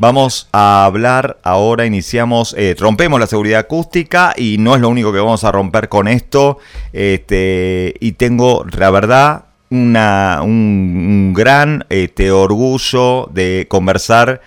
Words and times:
Vamos 0.00 0.48
a 0.52 0.84
hablar 0.84 1.40
ahora, 1.42 1.84
iniciamos, 1.84 2.54
eh, 2.56 2.76
rompemos 2.78 3.18
la 3.18 3.26
seguridad 3.26 3.58
acústica 3.58 4.32
y 4.36 4.56
no 4.58 4.76
es 4.76 4.80
lo 4.80 4.88
único 4.88 5.12
que 5.12 5.18
vamos 5.18 5.42
a 5.42 5.50
romper 5.50 5.88
con 5.88 6.06
esto. 6.06 6.58
Este, 6.92 7.94
y 7.98 8.12
tengo, 8.12 8.64
la 8.76 8.92
verdad, 8.92 9.46
una, 9.70 10.40
un, 10.44 11.34
gran 11.34 11.84
este, 11.88 12.30
orgullo 12.30 13.28
de 13.32 13.66
conversar 13.68 14.40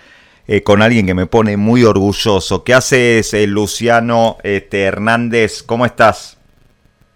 eh, 0.48 0.62
con 0.62 0.80
alguien 0.80 1.04
que 1.04 1.12
me 1.12 1.26
pone 1.26 1.58
muy 1.58 1.84
orgulloso. 1.84 2.64
¿Qué 2.64 2.72
haces, 2.72 3.34
eh, 3.34 3.46
Luciano 3.46 4.38
este, 4.44 4.84
Hernández? 4.84 5.62
¿Cómo 5.62 5.84
estás? 5.84 6.38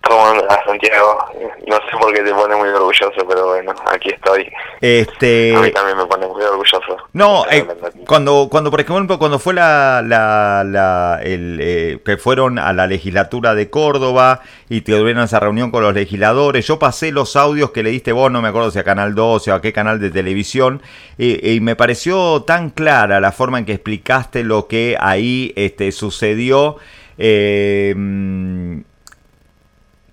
¿Cómo 0.09 0.27
andas, 0.27 0.59
Santiago? 0.65 1.19
No 1.67 1.77
sé 1.77 1.97
por 2.01 2.13
qué 2.13 2.23
te 2.23 2.33
pone 2.33 2.55
muy 2.55 2.69
orgulloso, 2.69 3.27
pero 3.29 3.47
bueno, 3.49 3.75
aquí 3.87 4.11
estoy. 4.11 4.51
Este... 4.81 5.55
A 5.57 5.61
mí 5.61 5.71
también 5.73 5.97
me 5.97 6.07
pone 6.07 6.27
muy 6.27 6.43
orgulloso. 6.43 6.97
No, 7.13 7.45
eh, 7.51 7.67
cuando, 8.07 8.49
cuando 8.51 8.71
por 8.71 8.81
ejemplo, 8.81 9.19
cuando 9.19 9.39
fue 9.39 9.55
la, 9.55 10.03
la, 10.07 10.63
la 10.65 11.21
el, 11.23 11.59
eh, 11.61 11.99
que 12.05 12.17
fueron 12.17 12.59
a 12.59 12.73
la 12.73 12.87
legislatura 12.87 13.55
de 13.55 13.69
Córdoba 13.69 14.43
y 14.69 14.83
tuvieron 14.83 15.25
esa 15.25 15.41
reunión 15.41 15.71
con 15.71 15.83
los 15.83 15.95
legisladores, 15.95 16.67
yo 16.67 16.79
pasé 16.79 17.11
los 17.11 17.35
audios 17.35 17.71
que 17.73 17.83
le 17.83 17.91
diste 17.91 18.13
vos, 18.13 18.31
no 18.31 18.41
me 18.43 18.49
acuerdo 18.49 18.71
si 18.71 18.79
a 18.79 18.85
Canal 18.85 19.15
12 19.15 19.51
o 19.51 19.55
a 19.55 19.61
qué 19.61 19.73
canal 19.73 19.99
de 19.99 20.11
televisión, 20.11 20.83
y 21.19 21.59
me 21.61 21.75
pareció 21.75 22.43
tan 22.43 22.71
clara 22.71 23.21
la 23.21 23.33
forma 23.33 23.59
en 23.59 23.65
que 23.65 23.73
explicaste 23.73 24.45
lo 24.45 24.69
que 24.69 24.97
ahí 25.01 25.53
este, 25.57 25.91
sucedió. 25.93 26.77
Eh, 27.19 27.95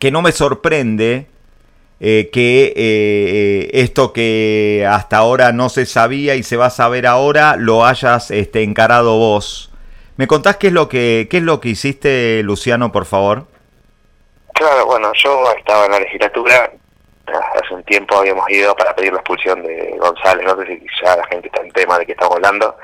que 0.04 0.12
no 0.12 0.22
me 0.22 0.34
sorprende 0.34 1.28
eh, 2.02 2.30
que 2.34 2.66
eh, 2.66 2.74
eh, 2.76 3.70
esto 3.72 4.12
que 4.12 4.86
hasta 4.86 5.16
ahora 5.16 5.54
no 5.54 5.70
se 5.70 5.86
sabía 5.86 6.36
y 6.36 6.44
se 6.44 6.58
va 6.58 6.66
a 6.66 6.72
saber 6.72 7.08
ahora 7.08 7.56
lo 7.56 7.86
hayas 7.86 8.30
este, 8.30 8.64
encarado 8.64 9.18
vos. 9.18 9.72
¿Me 10.18 10.28
contás 10.28 10.58
qué 10.58 10.68
es 10.68 10.74
lo 10.74 10.90
que 10.90 11.30
qué 11.32 11.38
es 11.38 11.44
lo 11.44 11.62
que 11.62 11.70
hiciste, 11.70 12.44
Luciano, 12.44 12.92
por 12.92 13.06
favor? 13.06 13.46
Claro, 14.56 14.88
bueno, 14.88 15.10
yo 15.14 15.50
estaba 15.58 15.86
en 15.86 15.92
la 15.94 16.00
legislatura, 16.02 16.70
hace 17.26 17.74
un 17.74 17.84
tiempo 17.84 18.18
habíamos 18.18 18.50
ido 18.50 18.76
para 18.76 18.94
pedir 18.94 19.14
la 19.14 19.20
expulsión 19.20 19.64
de 19.64 19.96
González, 19.98 20.46
no 20.46 20.58
sé 20.58 20.68
si 20.68 20.86
ya 21.02 21.16
la 21.16 21.26
gente 21.28 21.48
está 21.48 21.62
en 21.62 21.72
tema 21.72 21.98
de 21.98 22.06
que 22.06 22.12
estamos 22.12 22.36
hablando, 22.36 22.76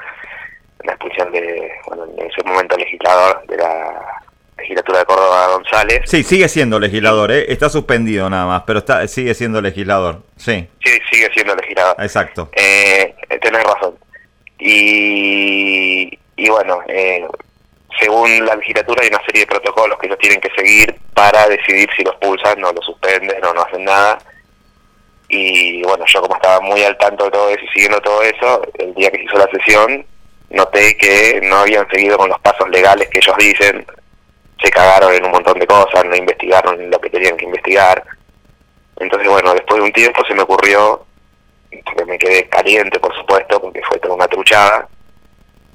la 0.86 0.94
expulsión 0.94 1.30
de, 1.34 1.70
bueno, 1.86 2.06
en 2.18 2.32
ese 2.32 2.42
momento 2.46 2.78
legislador 2.78 3.46
de 3.46 3.58
la 3.58 4.22
legislatura 4.60 5.00
de 5.00 5.06
Córdoba 5.06 5.48
González. 5.48 6.02
Sí, 6.06 6.24
sigue 6.24 6.48
siendo 6.48 6.80
legislador, 6.80 7.32
¿eh? 7.32 7.46
está 7.50 7.70
suspendido 7.70 8.30
nada 8.30 8.46
más, 8.46 8.64
pero 8.66 8.80
está 8.80 9.08
sigue 9.08 9.34
siendo 9.34 9.62
legislador, 9.62 10.22
sí. 10.38 10.68
Sí, 10.84 11.00
sigue 11.12 11.30
siendo 11.34 11.56
legislador. 11.56 11.96
Exacto. 12.00 12.50
Eh, 12.54 13.16
tenés 13.42 13.64
razón. 13.64 13.96
Y, 14.60 16.18
y 16.36 16.50
bueno, 16.50 16.82
eh, 16.88 17.26
según 18.00 18.46
la 18.46 18.56
legislatura 18.56 19.04
hay 19.04 19.10
una 19.10 19.24
serie 19.26 19.42
de 19.42 19.48
protocolos 19.48 19.98
que 20.00 20.08
ellos 20.08 20.20
tienen 20.20 20.40
que 20.42 20.50
seguir 20.56 20.96
para 21.14 21.48
decidir 21.48 21.90
si 21.96 22.04
los 22.04 22.16
pulsan 22.16 22.64
o 22.64 22.72
los 22.72 22.86
suspenden 22.86 23.44
o 23.44 23.54
no 23.54 23.62
hacen 23.62 23.84
nada. 23.84 24.18
Y 25.28 25.84
bueno, 25.84 26.06
yo 26.08 26.22
como 26.22 26.36
estaba 26.36 26.60
muy 26.62 26.84
al 26.84 26.98
tanto 26.98 27.26
de 27.26 27.32
todo 27.32 27.50
eso 27.50 27.60
y 27.64 27.68
siguiendo 27.68 28.00
todo 28.02 28.22
eso, 28.24 28.62
el 28.80 28.94
día 28.96 29.12
que 29.12 29.18
se 29.18 29.24
hizo 29.26 29.38
la 29.38 29.50
sesión, 29.52 30.06
noté 30.50 30.98
que 30.98 31.40
no 31.44 31.58
habían 31.58 31.88
seguido 31.90 32.18
con 32.18 32.30
los 32.30 32.40
pasos 32.40 32.68
legales 32.70 33.08
que 33.10 33.20
ellos 33.20 33.36
dicen 33.38 33.86
se 34.62 34.70
cagaron 34.72 35.14
en 35.14 35.26
un 35.26 35.32
montón 35.32 35.60
de 35.60 35.68
cosas, 35.68 36.06
no 36.06 36.16
investigaron 36.16 36.90
lo 36.90 37.00
que 37.00 37.10
tenían 37.10 37.38
que 37.38 37.46
investigar. 37.46 38.04
Entonces, 38.98 39.30
bueno, 39.30 39.54
después 39.54 39.80
de 39.80 39.86
un 39.86 39.94
tiempo 39.94 40.24
se 40.26 40.34
me 40.34 40.42
ocurrió, 40.42 41.06
porque 41.86 42.06
me 42.06 42.18
quedé 42.18 42.48
caliente, 42.50 43.00
por 43.00 43.16
supuesto, 43.16 43.62
porque 43.62 43.82
fue 43.88 44.00
toda 44.00 44.16
una 44.16 44.28
truchada, 44.28 44.88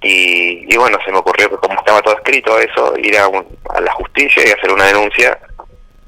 y, 0.02 0.72
y 0.72 0.77
bueno, 0.77 0.98
se 1.05 1.10
me 1.10 1.18
ocurrió 1.18 1.48
que 1.48 1.56
como 1.56 1.78
estaba 1.78 2.02
todo 2.02 2.14
escrito 2.16 2.58
eso, 2.58 2.94
ir 2.98 3.16
a, 3.16 3.24
a 3.24 3.80
la 3.80 3.92
justicia 3.92 4.46
y 4.46 4.50
hacer 4.50 4.70
una 4.70 4.84
denuncia. 4.84 5.38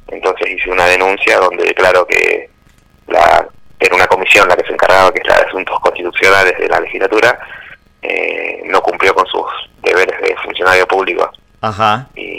Entonces 0.08 0.50
hice 0.50 0.70
una 0.70 0.84
denuncia 0.84 1.38
donde 1.38 1.64
declaro 1.64 2.06
que 2.06 2.50
la 3.08 3.48
era 3.78 3.94
una 3.94 4.06
comisión 4.06 4.48
la 4.48 4.56
que 4.56 4.66
se 4.66 4.72
encargaba, 4.72 5.12
que 5.12 5.20
es 5.20 5.26
la 5.26 5.36
de 5.36 5.46
asuntos 5.46 5.78
constitucionales 5.80 6.58
de 6.58 6.68
la 6.68 6.80
legislatura, 6.80 7.38
eh, 8.02 8.62
no 8.66 8.82
cumplió 8.82 9.14
con 9.14 9.26
sus 9.26 9.44
deberes 9.82 10.20
de 10.20 10.36
funcionario 10.36 10.86
público. 10.86 11.30
Ajá. 11.60 12.08
Y, 12.14 12.35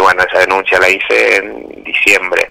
bueno, 0.00 0.22
esa 0.22 0.40
denuncia 0.40 0.78
la 0.78 0.88
hice 0.88 1.36
en 1.36 1.84
diciembre. 1.84 2.50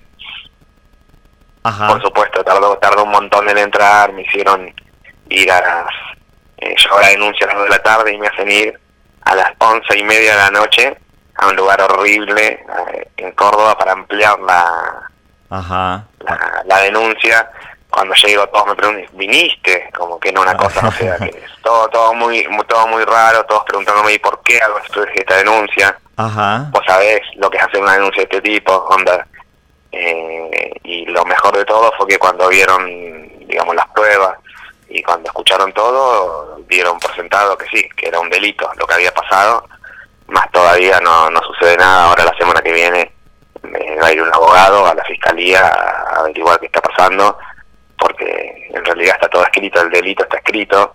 Ajá. 1.63 1.87
Por 1.87 2.01
supuesto, 2.01 2.43
tardó, 2.43 2.77
tardó 2.77 3.03
un 3.03 3.11
montón 3.11 3.47
en 3.49 3.57
entrar, 3.57 4.11
me 4.11 4.23
hicieron 4.23 4.73
ir 5.29 5.51
a 5.51 5.61
las... 5.61 5.87
Eh, 6.57 6.75
yo 6.77 6.99
la 6.99 7.07
denuncia 7.09 7.45
a 7.45 7.49
las 7.49 7.57
2 7.57 7.63
de 7.65 7.69
la 7.69 7.83
tarde 7.83 8.13
y 8.13 8.17
me 8.17 8.27
hacen 8.27 8.51
ir 8.51 8.79
a 9.21 9.35
las 9.35 9.51
once 9.59 9.97
y 9.97 10.03
media 10.03 10.31
de 10.31 10.37
la 10.37 10.51
noche 10.51 10.97
a 11.35 11.47
un 11.47 11.55
lugar 11.55 11.81
horrible 11.81 12.65
eh, 12.93 13.07
en 13.17 13.31
Córdoba 13.31 13.77
para 13.77 13.93
ampliar 13.93 14.39
la, 14.39 15.09
Ajá. 15.49 16.05
la, 16.19 16.63
la 16.65 16.81
denuncia 16.81 17.49
cuando 17.93 18.15
llego 18.15 18.47
todos 18.47 18.67
me 18.67 18.75
preguntan, 18.75 19.05
¿viniste? 19.13 19.89
Como 19.95 20.19
que 20.19 20.31
no 20.31 20.41
una 20.41 20.57
cosa, 20.57 20.87
o 20.87 20.91
sea, 20.91 21.15
que 21.17 21.25
es 21.25 21.51
todo, 21.63 21.87
todo 21.89 22.13
muy, 22.15 22.43
todo 22.67 22.87
muy 22.87 23.03
raro, 23.05 23.45
todos 23.45 23.63
preguntándome, 23.65 24.13
¿y 24.13 24.19
por 24.19 24.41
qué 24.41 24.59
hago 24.59 24.79
esta 24.79 25.37
denuncia? 25.37 25.95
Ajá. 26.17 26.69
Vos 26.71 26.83
sabés 26.85 27.21
lo 27.35 27.49
que 27.49 27.57
es 27.57 27.63
hacer 27.63 27.81
una 27.81 27.93
denuncia 27.93 28.23
de 28.23 28.37
este 28.37 28.41
tipo, 28.41 28.73
onda. 28.89 29.27
Eh, 29.91 30.71
y 30.83 31.05
lo 31.05 31.23
mejor 31.25 31.55
de 31.55 31.65
todo 31.65 31.91
fue 31.97 32.07
que 32.07 32.17
cuando 32.17 32.47
vieron, 32.49 32.85
digamos, 33.47 33.75
las 33.75 33.87
pruebas 33.89 34.37
y 34.89 35.01
cuando 35.03 35.27
escucharon 35.27 35.71
todo, 35.73 36.59
dieron 36.67 36.99
por 36.99 37.15
sentado 37.15 37.57
que 37.57 37.65
sí, 37.67 37.87
que 37.95 38.07
era 38.07 38.19
un 38.19 38.29
delito 38.29 38.69
lo 38.77 38.87
que 38.87 38.93
había 38.95 39.13
pasado, 39.13 39.67
más 40.27 40.49
todavía 40.51 40.99
no, 40.99 41.29
no 41.29 41.41
sucede 41.41 41.77
nada, 41.77 42.09
ahora 42.09 42.25
la 42.25 42.37
semana 42.37 42.61
que 42.61 42.73
viene 42.73 43.11
eh, 43.63 43.97
va 44.01 44.07
a 44.07 44.11
ir 44.11 44.21
un 44.21 44.33
abogado 44.33 44.85
a 44.87 44.95
la 44.95 45.03
fiscalía 45.03 45.67
a 45.67 46.19
averiguar 46.19 46.59
qué 46.59 46.67
está 46.67 46.81
pasando 46.81 47.37
porque 47.97 48.69
en 48.73 48.83
realidad 48.83 49.15
está 49.15 49.29
todo 49.29 49.43
escrito, 49.43 49.81
el 49.81 49.89
delito 49.89 50.23
está 50.23 50.37
escrito, 50.37 50.93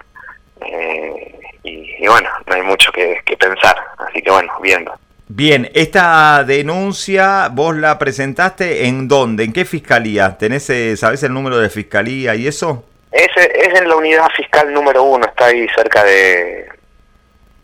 eh, 0.61 1.41
y, 1.63 2.07
bueno, 2.07 2.29
no 2.47 2.55
hay 2.55 2.63
mucho 2.63 2.93
que, 2.93 3.23
pensar, 3.39 3.77
así 3.99 4.21
que 4.21 4.31
bueno, 4.31 4.53
viendo. 4.61 4.93
Bien, 5.29 5.71
esta 5.75 6.43
denuncia 6.45 7.49
vos 7.53 7.77
la 7.77 7.99
presentaste 7.99 8.87
en 8.87 9.09
dónde, 9.09 9.45
en 9.45 9.53
qué 9.53 9.65
fiscalía, 9.65 10.37
tenés, 10.39 10.69
eh, 10.71 10.97
sabés 10.97 11.23
el 11.23 11.35
número 11.35 11.59
de 11.59 11.69
fiscalía 11.69 12.35
y 12.35 12.47
eso? 12.47 12.85
Es, 13.13 13.29
es 13.37 13.81
en 13.81 13.89
la 13.89 13.97
unidad 13.97 14.27
fiscal 14.37 14.73
número 14.73 15.03
uno, 15.03 15.27
está 15.27 15.47
ahí 15.47 15.67
cerca 15.77 16.03
de 16.05 16.67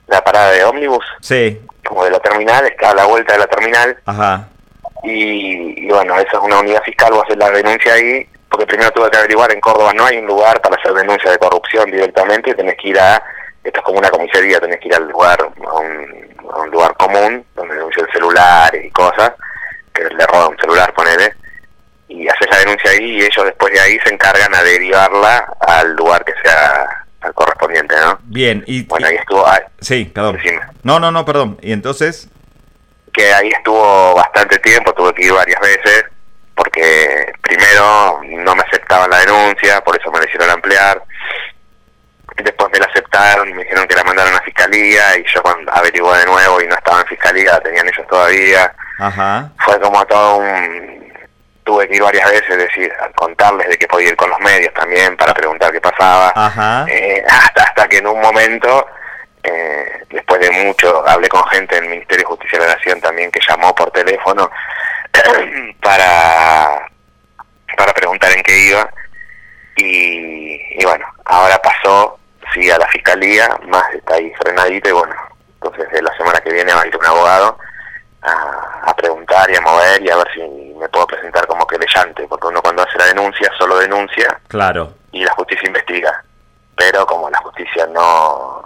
la 0.07 0.23
parada 0.23 0.53
de 0.53 0.65
ómnibus. 0.65 1.05
Sí. 1.21 1.61
Como 1.87 2.05
de 2.05 2.11
la 2.11 2.21
terminal, 2.21 2.67
está 2.67 2.91
a 2.91 2.95
la 2.95 3.07
vuelta 3.07 3.33
de 3.33 3.39
la 3.39 3.47
terminal. 3.47 3.97
Ajá. 4.05 4.49
Y, 5.03 5.87
y 5.87 5.89
bueno, 5.89 6.15
esa 6.19 6.37
es 6.37 6.43
una 6.43 6.61
unidad 6.61 6.83
fiscal, 6.83 7.13
vos 7.13 7.25
haces 7.25 7.37
la 7.39 7.51
denuncia 7.51 7.95
ahí 7.95 8.27
porque 8.55 8.67
primero 8.69 8.93
tuve 8.93 9.11
que 9.11 9.17
averiguar, 9.17 9.51
en 9.51 9.61
Córdoba 9.61 9.93
no 9.95 10.07
hay 10.07 10.19
un 10.19 10.27
lugar 10.27 10.61
para 10.61 10.77
hacer 10.77 10.93
denuncia 10.95 11.29
de 11.29 11.39
corrupción 11.39 11.91
directamente, 11.91 12.55
tenés 12.55 12.77
que 12.77 12.91
ir 12.91 12.99
a, 13.01 13.21
esto 13.65 13.81
es 13.81 13.85
como 13.85 13.99
una 13.99 14.11
comisaría, 14.11 14.61
tenés 14.61 14.79
que 14.79 14.87
ir 14.87 14.95
al 14.95 15.09
lugar, 15.09 15.41
a 15.41 15.73
un, 15.73 16.34
lugar 16.71 16.95
común, 16.97 17.45
donde 17.55 17.75
denuncian 17.75 18.07
celulares 18.13 18.85
y 18.85 18.91
cosas, 18.91 19.33
que 19.93 20.03
le 20.05 20.27
roban 20.27 20.51
un 20.53 20.59
celular, 20.59 20.93
ponele, 20.95 21.35
y 22.09 22.29
haces 22.29 22.49
la 22.51 22.59
denuncia 22.59 22.91
ahí 22.91 23.05
y 23.05 23.23
ellos 23.23 23.45
después 23.45 23.73
de 23.73 23.81
ahí 23.81 23.99
se 24.05 24.13
encargan 24.13 24.55
a 24.55 24.63
derivarla 24.63 25.53
al 25.61 25.95
lugar 25.95 26.25
que 26.25 26.33
sea 26.43 27.07
al 27.21 27.35
correspondiente, 27.35 27.95
¿no? 28.01 28.19
Bien, 28.25 28.63
y... 28.67 28.85
Bueno, 28.85 29.07
ahí 29.07 29.17
estuvo... 29.17 29.47
Ah, 29.47 29.63
sí, 29.81 30.05
perdón. 30.05 30.39
No, 30.83 31.01
no, 31.01 31.11
no, 31.11 31.25
perdón. 31.25 31.59
¿Y 31.63 31.73
entonces? 31.73 32.29
Que 33.13 33.33
ahí 33.33 33.49
estuvo 33.49 34.15
bastante 34.15 34.59
tiempo, 34.59 34.93
tuve 34.93 35.15
que 35.15 35.27
ir 35.27 35.33
varias 35.33 35.61
veces, 35.61 36.05
porque 36.55 37.33
primero 37.41 38.21
no 38.23 38.55
me 38.55 38.63
aceptaban 38.63 39.11
la 39.11 39.21
denuncia, 39.21 39.83
por 39.83 39.99
eso 39.99 40.11
me 40.13 40.19
la 40.19 40.27
hicieron 40.27 40.51
ampliar. 40.51 41.03
Después 42.37 42.71
me 42.73 42.79
la 42.81 42.87
aceptaron 42.87 43.49
y 43.49 43.55
me 43.55 43.63
dijeron 43.63 43.87
que 43.87 43.95
la 43.95 44.05
mandaron 44.05 44.35
a 44.35 44.41
fiscalía 44.41 45.17
y 45.19 45.25
yo 45.33 45.43
cuando 45.43 45.73
averigué 45.73 46.19
de 46.19 46.27
nuevo 46.27 46.61
y 46.61 46.67
no 46.67 46.75
estaba 46.75 47.01
en 47.01 47.07
fiscalía, 47.07 47.53
la 47.53 47.61
tenían 47.61 47.87
ellos 47.87 48.07
todavía. 48.09 48.75
Ajá. 48.99 49.51
Fue 49.65 49.81
como 49.81 50.05
todo 50.07 50.37
un... 50.39 51.05
Tuve 51.65 51.89
que 51.89 51.97
ir 51.97 52.03
varias 52.03 52.31
veces, 52.31 52.59
decir, 52.59 52.93
a 53.01 53.09
contarles 53.13 53.69
de 53.69 53.79
que 53.79 53.87
podía 53.87 54.11
ir 54.11 54.17
con 54.17 54.29
los 54.29 54.39
medios 54.41 54.75
también 54.75 55.17
para 55.17 55.33
preguntar 55.33 55.73
qué 55.73 55.81
pasaba. 55.81 56.33
Ajá. 56.35 56.85
Eh, 56.89 57.25
hasta, 57.29 57.63
hasta 57.63 57.89
que 57.89 57.99
en 57.99 58.07
un 58.07 58.21
momento, 58.21 58.87
eh, 59.43 60.05
después 60.11 60.41
de 60.41 60.51
mucho, 60.51 61.09
hablé 61.09 61.29
con 61.29 61.43
gente 61.47 61.77
del 61.77 61.89
Ministerio 61.89 62.25
de 62.25 62.25
Justicia 62.25 62.59
de 62.59 62.67
la 62.67 62.75
Nación 62.75 63.01
también 63.01 63.31
que 63.31 63.41
llamó 63.49 63.75
por 63.75 63.91
teléfono 63.93 64.51
para, 65.81 66.87
para 67.77 67.93
preguntar 67.95 68.33
en 68.33 68.43
qué 68.43 68.59
iba. 68.59 68.91
Y, 69.77 70.85
bueno, 70.85 71.07
ahora 71.25 71.59
pasó, 71.59 72.19
sí, 72.55 72.71
a 72.71 72.79
la 72.79 72.87
fiscalía, 72.89 73.49
más 73.67 73.85
está 73.93 74.15
ahí 74.15 74.33
frenadito 74.41 74.89
y 74.89 74.93
bueno, 74.93 75.15
entonces 75.55 75.91
de 75.91 76.03
la 76.03 76.17
semana 76.17 76.41
que 76.41 76.53
viene 76.53 76.73
va 76.73 76.83
a 76.83 76.87
ir 76.87 76.97
un 76.97 77.07
abogado 77.07 77.59
a, 78.23 78.95
preguntar 78.97 79.51
y 79.51 79.57
a 79.57 79.61
mover 79.61 80.03
y 80.03 80.09
a 80.09 80.17
ver 80.17 80.29
si 80.33 80.41
me 80.79 80.89
puedo 80.89 81.07
presentar 81.07 81.47
como 81.47 81.67
querellante, 81.67 82.27
porque 82.27 82.47
uno 82.47 82.63
cuando 82.63 82.83
hace 82.83 82.97
la 82.97 83.07
denuncia 83.07 83.51
solo 83.59 83.79
denuncia 83.79 84.41
claro. 84.49 84.95
y 85.13 85.23
la 85.25 85.33
justicia 85.35 85.67
investiga, 85.67 86.25
pero 86.77 87.05
como 87.07 87.29
la 87.29 87.39
justicia 87.39 87.87
no 87.89 88.63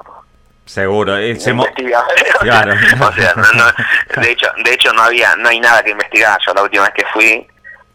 Seguro, 0.65 1.17
eh, 1.17 1.35
se 1.41 1.51
investiga. 1.51 2.05
Claro. 2.41 2.73
o 3.01 3.13
sea, 3.13 3.33
no- 3.35 3.53
no- 3.55 4.23
de 4.23 4.31
hecho, 4.31 4.47
de 4.65 4.73
hecho 4.75 4.93
no 4.93 5.03
había, 5.03 5.35
no 5.37 5.49
hay 5.49 5.59
nada 5.61 5.83
que 5.83 5.91
investigar. 5.91 6.39
Yo 6.47 6.53
la 6.55 6.63
última 6.63 6.85
vez 6.85 6.93
que 6.95 7.05
fui 7.07 7.49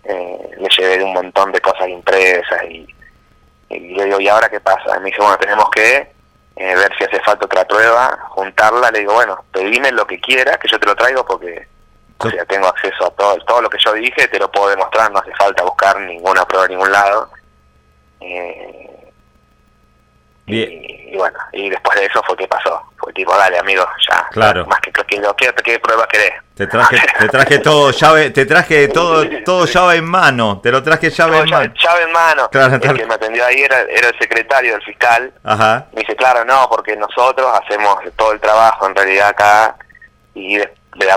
eh, 0.03 0.49
le 0.57 0.69
llevé 0.69 1.03
un 1.03 1.13
montón 1.13 1.51
de 1.51 1.61
cosas 1.61 1.87
impresas 1.87 2.61
y, 2.69 2.92
y 3.75 3.95
le 3.95 4.05
digo, 4.05 4.19
¿y 4.19 4.27
ahora 4.27 4.49
qué 4.49 4.59
pasa? 4.59 4.97
Y 4.97 4.99
me 4.99 5.05
dice, 5.05 5.21
bueno, 5.21 5.37
tenemos 5.37 5.69
que 5.71 5.95
eh, 6.55 6.75
ver 6.75 6.91
si 6.97 7.03
hace 7.03 7.19
falta 7.21 7.45
otra 7.45 7.65
prueba, 7.65 8.17
juntarla. 8.29 8.91
Le 8.91 8.99
digo, 8.99 9.13
bueno, 9.13 9.43
pedime 9.51 9.91
lo 9.91 10.05
que 10.05 10.19
quiera, 10.19 10.57
que 10.57 10.67
yo 10.67 10.79
te 10.79 10.85
lo 10.85 10.95
traigo 10.95 11.25
porque, 11.25 11.67
o 12.17 12.29
sea, 12.29 12.45
tengo 12.45 12.67
acceso 12.67 13.05
a 13.05 13.11
todo, 13.11 13.37
todo 13.45 13.61
lo 13.61 13.69
que 13.69 13.79
yo 13.83 13.93
dije, 13.93 14.27
te 14.27 14.39
lo 14.39 14.51
puedo 14.51 14.69
demostrar, 14.69 15.11
no 15.11 15.19
hace 15.19 15.33
falta 15.35 15.63
buscar 15.63 15.99
ninguna 15.99 16.45
prueba 16.45 16.65
en 16.65 16.71
ningún 16.71 16.91
lado. 16.91 17.29
Eh, 18.21 19.11
Bien. 20.45 20.69
y, 20.71 21.13
y 21.13 21.17
bueno, 21.17 21.39
y 21.53 21.69
después 21.69 21.99
de 21.99 22.05
eso 22.05 22.21
fue 22.25 22.35
que 22.37 22.47
pasó. 22.47 22.81
Fue 23.03 23.11
tipo, 23.11 23.35
dale, 23.35 23.59
amigo, 23.59 23.85
ya. 24.09 24.25
Claro. 24.31 24.65
Más 24.65 24.79
que 24.79 24.89
que, 24.93 25.03
que, 25.03 25.53
¿qué 25.61 25.79
prueba 25.79 26.07
querés? 26.07 26.31
Te 26.55 26.67
traje, 26.67 26.97
te 27.19 27.27
traje 27.27 27.59
todo 27.59 27.91
llave, 27.91 28.29
te 28.29 28.45
traje 28.45 28.87
todo, 28.87 29.25
todo 29.43 29.65
llave 29.65 29.97
en 29.97 30.05
mano, 30.05 30.61
te 30.61 30.71
lo 30.71 30.81
traje 30.81 31.09
llave 31.09 31.39
en 31.39 31.45
llave, 31.47 31.67
mano. 31.67 31.73
llave 31.83 32.03
en 32.03 32.11
mano. 32.13 32.49
Claro, 32.49 32.75
el 32.75 32.79
que 32.79 33.05
me 33.05 33.13
atendió 33.15 33.45
ahí 33.45 33.61
era, 33.61 33.81
era 33.81 34.07
el 34.07 34.17
secretario 34.17 34.71
del 34.71 34.81
fiscal. 34.83 35.33
Ajá, 35.43 35.87
Me 35.91 35.99
dice, 35.99 36.15
claro, 36.15 36.45
no, 36.45 36.69
porque 36.69 36.95
nosotros 36.95 37.45
hacemos 37.61 37.97
todo 38.15 38.31
el 38.31 38.39
trabajo 38.39 38.87
en 38.87 38.95
realidad 38.95 39.27
acá 39.27 39.75
y 40.33 40.57
le 40.57 40.69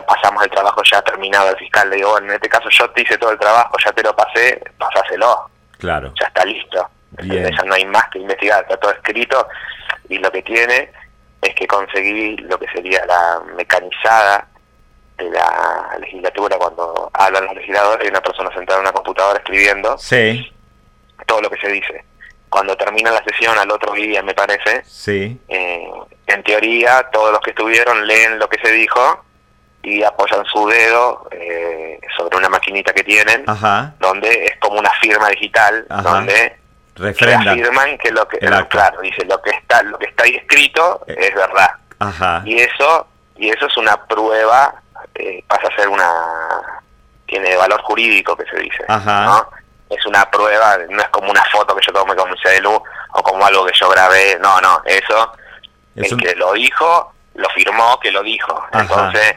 pasamos 0.09 0.43
el 0.43 0.51
trabajo 0.51 0.83
ya 0.91 1.01
terminado 1.03 1.51
al 1.51 1.57
fiscal. 1.57 1.89
Le 1.89 1.97
digo, 1.97 2.11
bueno, 2.11 2.27
en 2.27 2.35
este 2.35 2.49
caso 2.49 2.69
yo 2.69 2.91
te 2.91 3.03
hice 3.03 3.17
todo 3.17 3.31
el 3.31 3.39
trabajo, 3.39 3.77
ya 3.85 3.93
te 3.93 4.03
lo 4.03 4.17
pasé, 4.17 4.61
pasáselo, 4.77 5.49
claro. 5.79 6.13
ya 6.21 6.27
está 6.27 6.45
listo. 6.45 6.89
Bien. 7.23 7.55
Ya 7.57 7.63
no 7.63 7.75
hay 7.75 7.85
más 7.85 8.09
que 8.11 8.19
investigar, 8.19 8.63
está 8.63 8.77
todo 8.77 8.91
escrito 8.91 9.47
y 10.09 10.19
lo 10.19 10.31
que 10.33 10.43
tiene 10.43 10.91
es 11.43 11.55
que 11.55 11.67
conseguí 11.67 12.37
lo 12.39 12.59
que 12.59 12.67
sería 12.69 13.05
la 13.07 13.41
mecanizada 13.57 14.49
de 15.19 15.31
la 15.31 15.97
legislatura 16.01 16.57
cuando 16.59 17.11
hablan 17.15 17.47
los 17.47 17.55
legisladores 17.57 18.07
y 18.07 18.11
una 18.11 18.21
persona 18.21 18.51
sentada 18.55 18.79
en 18.81 18.83
una 18.87 18.93
computadora 18.93 19.39
escribiendo 19.39 19.97
Sí, 19.99 20.53
todo 21.27 21.41
lo 21.41 21.51
que 21.51 21.59
se 21.61 21.69
dice. 21.69 22.05
Cuando 22.49 22.77
termina 22.77 23.11
la 23.11 23.25
sesión 23.25 23.57
al 23.59 23.71
otro 23.71 23.93
día, 23.93 24.23
me 24.23 24.35
parece, 24.35 24.83
sí, 24.85 25.39
eh, 25.49 25.89
en 26.27 26.43
teoría 26.43 27.09
todos 27.13 27.33
los 27.33 27.41
que 27.41 27.51
estuvieron 27.51 28.07
leen 28.07 28.39
lo 28.39 28.49
que 28.49 28.59
se 28.59 28.73
dijo 28.73 29.25
y 29.83 30.03
apoyan 30.03 30.45
su 30.47 30.67
dedo 30.69 31.29
eh, 31.33 31.99
sobre 32.17 32.37
una 32.37 32.49
maquinita 32.49 32.93
que 32.93 33.03
tienen, 33.05 33.45
ajá, 33.47 33.95
donde 34.01 34.47
es 34.47 34.57
como 34.59 34.79
una 34.79 34.91
firma 35.01 35.29
digital, 35.29 35.87
Ajá. 35.89 36.03
donde 36.03 36.57
refrenda. 36.97 37.53
afirman 37.53 37.99
que 37.99 38.11
lo 38.11 38.27
que 38.29 38.39
claro 38.69 39.01
dice 39.01 39.25
lo 39.27 39.41
que 39.43 39.51
está 39.51 39.83
lo 39.83 39.99
que 39.99 40.07
está 40.07 40.25
ahí 40.25 40.37
escrito 40.37 41.03
Eh. 41.07 41.17
es 41.19 41.35
verdad 41.35 41.71
Ajá, 41.99 42.43
y 42.45 42.59
eso 42.59 43.07
y 43.37 43.49
eso 43.51 43.67
es 43.67 43.77
una 43.77 43.97
prueba 44.07 44.75
eh, 45.15 45.43
pasa 45.47 45.69
a 45.69 45.77
ser 45.77 45.89
una 45.89 46.11
tiene 47.27 47.57
valor 47.57 47.81
jurídico 47.83 48.37
que 48.37 48.45
se 48.47 48.59
dice 48.59 48.85
Ajá. 48.89 49.25
¿no? 49.25 49.51
es 49.91 50.05
una 50.07 50.29
prueba 50.31 50.77
no 50.89 51.01
es 51.01 51.09
como 51.09 51.31
una 51.31 51.45
foto 51.53 51.75
que 51.77 51.87
yo 51.87 51.93
tomé 51.93 52.15
con 52.17 52.31
mi 52.31 52.37
celu 52.39 52.73
o 53.13 53.23
como 53.23 53.45
algo 53.47 53.65
que 53.67 53.73
yo 53.79 53.89
grabé 53.89 54.39
no 54.41 54.61
no 54.61 54.81
eso 54.85 55.33
Es 55.95 56.09
el 56.09 56.15
un- 56.15 56.21
que 56.21 56.35
lo 56.35 56.53
dijo 56.53 57.13
lo 57.35 57.49
firmó 57.51 57.99
que 58.01 58.11
lo 58.11 58.23
dijo 58.23 58.53
Ajá. 58.73 58.81
entonces 58.83 59.37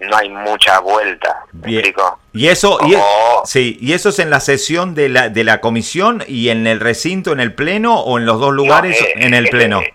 no 0.00 0.16
hay 0.16 0.28
mucha 0.28 0.80
vuelta 0.80 1.44
¿me 1.52 1.68
Bien. 1.68 1.80
explico? 1.80 2.18
Y 2.32 2.48
eso, 2.48 2.78
y, 2.86 2.92
Como- 2.92 3.42
sí, 3.44 3.78
y 3.80 3.92
eso 3.92 4.08
es 4.10 4.18
en 4.18 4.28
la 4.30 4.40
sesión 4.40 4.94
de 4.94 5.08
la, 5.08 5.28
de 5.28 5.44
la 5.44 5.60
comisión 5.60 6.22
y 6.26 6.48
en 6.50 6.66
el 6.66 6.80
recinto, 6.80 7.32
en 7.32 7.40
el 7.40 7.54
pleno 7.54 8.00
o 8.00 8.18
en 8.18 8.26
los 8.26 8.40
dos 8.40 8.52
lugares 8.52 9.00
No, 9.00 9.06
eh, 9.06 9.12
en 9.16 9.34
el 9.34 9.46
eh, 9.46 9.50
pleno. 9.50 9.80
eh, 9.80 9.94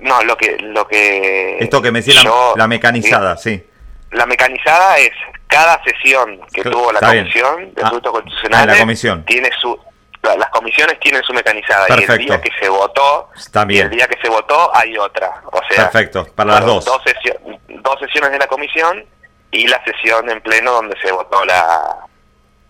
no, 0.00 0.22
lo 0.24 0.36
que 0.36 0.56
lo 0.58 0.86
que 0.88 1.58
Esto 1.60 1.80
que 1.82 1.90
me 1.92 2.00
decía 2.00 2.14
la, 2.14 2.22
yo- 2.22 2.54
la 2.56 2.66
mecanizada, 2.66 3.36
sí. 3.36 3.64
La 4.10 4.26
mecanizada 4.26 4.98
es 4.98 5.10
cada 5.46 5.80
sesión 5.84 6.40
que 6.52 6.62
tuvo 6.62 6.92
la 6.92 7.00
bien. 7.00 7.24
comisión 7.24 7.74
de 7.74 7.82
Ah, 7.82 7.86
asuntos 7.86 8.10
ah, 8.10 8.16
constitucionales 8.20 8.74
la 8.76 8.80
comisión. 8.82 9.24
tiene 9.24 9.50
su 9.60 9.78
la- 10.22 10.36
las 10.36 10.50
comisiones 10.50 10.98
tienen 11.00 11.22
su 11.22 11.32
mecanizada 11.32 11.86
y 11.86 11.92
Perfecto. 11.92 12.12
el 12.14 12.18
día 12.26 12.40
que 12.42 12.50
se 12.60 12.68
votó 12.68 13.30
Está 13.36 13.62
y 13.62 13.66
bien. 13.66 13.84
el 13.86 13.90
día 13.96 14.06
que 14.06 14.18
se 14.20 14.28
votó 14.28 14.70
hay 14.76 14.96
otra, 14.98 15.40
o 15.46 15.60
sea, 15.70 15.84
Perfecto, 15.90 16.26
para 16.34 16.54
las 16.54 16.66
dos. 16.66 16.84
dos, 16.84 17.00
sesio- 17.04 17.40
dos 17.68 17.98
sesiones 18.00 18.30
de 18.32 18.38
la 18.38 18.46
comisión 18.46 19.02
y 19.52 19.66
la 19.66 19.82
sesión 19.84 20.30
en 20.30 20.40
pleno 20.40 20.72
donde 20.72 20.96
se 21.02 21.10
votó 21.12 21.44
la 21.44 21.96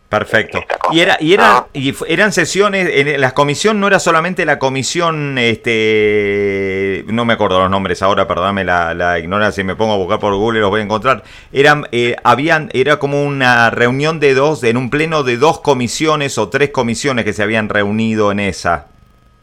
Perfecto. 0.08 0.60
cosa, 0.80 0.92
Y 0.92 1.00
era 1.00 1.16
y 1.20 1.34
eran 1.34 1.54
¿no? 1.54 1.68
y 1.72 1.94
eran 2.08 2.32
sesiones 2.32 2.88
en 2.92 3.20
la 3.20 3.30
comisión 3.32 3.78
no 3.78 3.86
era 3.86 4.00
solamente 4.00 4.44
la 4.44 4.58
comisión 4.58 5.38
este 5.38 7.04
no 7.06 7.24
me 7.24 7.34
acuerdo 7.34 7.60
los 7.60 7.70
nombres 7.70 8.02
ahora, 8.02 8.26
perdóname 8.26 8.64
la, 8.64 8.92
la 8.94 9.20
ignorancia, 9.20 9.62
si 9.62 9.64
me 9.64 9.76
pongo 9.76 9.92
a 9.94 9.96
buscar 9.98 10.18
por 10.18 10.34
Google 10.34 10.58
los 10.60 10.70
voy 10.70 10.80
a 10.80 10.84
encontrar. 10.84 11.22
Eran 11.52 11.86
eh, 11.92 12.16
habían 12.24 12.70
era 12.72 12.98
como 12.98 13.22
una 13.22 13.70
reunión 13.70 14.18
de 14.18 14.34
dos 14.34 14.64
en 14.64 14.76
un 14.76 14.90
pleno 14.90 15.22
de 15.22 15.36
dos 15.36 15.60
comisiones 15.60 16.38
o 16.38 16.48
tres 16.48 16.70
comisiones 16.70 17.24
que 17.24 17.32
se 17.32 17.44
habían 17.44 17.68
reunido 17.68 18.32
en 18.32 18.40
esa. 18.40 18.86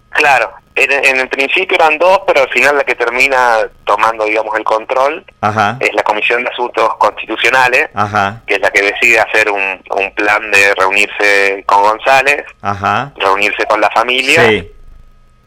Claro, 0.10 0.52
en, 0.78 0.92
en 1.06 1.20
el 1.20 1.28
principio 1.30 1.76
eran 1.76 1.98
dos, 1.98 2.22
pero 2.28 2.42
al 2.42 2.50
final 2.50 2.78
la 2.78 2.84
que 2.84 2.96
termina 2.96 3.58
tomando, 3.86 4.26
digamos, 4.26 4.56
el 4.58 4.64
control 4.64 5.26
Ajá. 5.42 5.78
es 5.80 5.94
la 5.94 6.04
Comisión 6.04 6.44
de 6.44 6.50
Asuntos 6.50 6.96
Constitucionales, 6.98 7.90
Ajá. 7.94 8.42
que 8.48 8.56
es 8.56 8.62
la 8.62 8.70
que 8.72 8.82
decide 8.84 9.20
hacer 9.20 9.50
un, 9.52 9.82
un 9.92 10.12
plan 10.14 10.50
de 10.52 10.74
reunirse 10.76 11.64
con 11.66 11.82
González, 11.82 12.46
Ajá. 12.62 13.12
reunirse 13.18 13.66
con 13.66 13.82
la 13.82 13.90
familia 13.92 14.44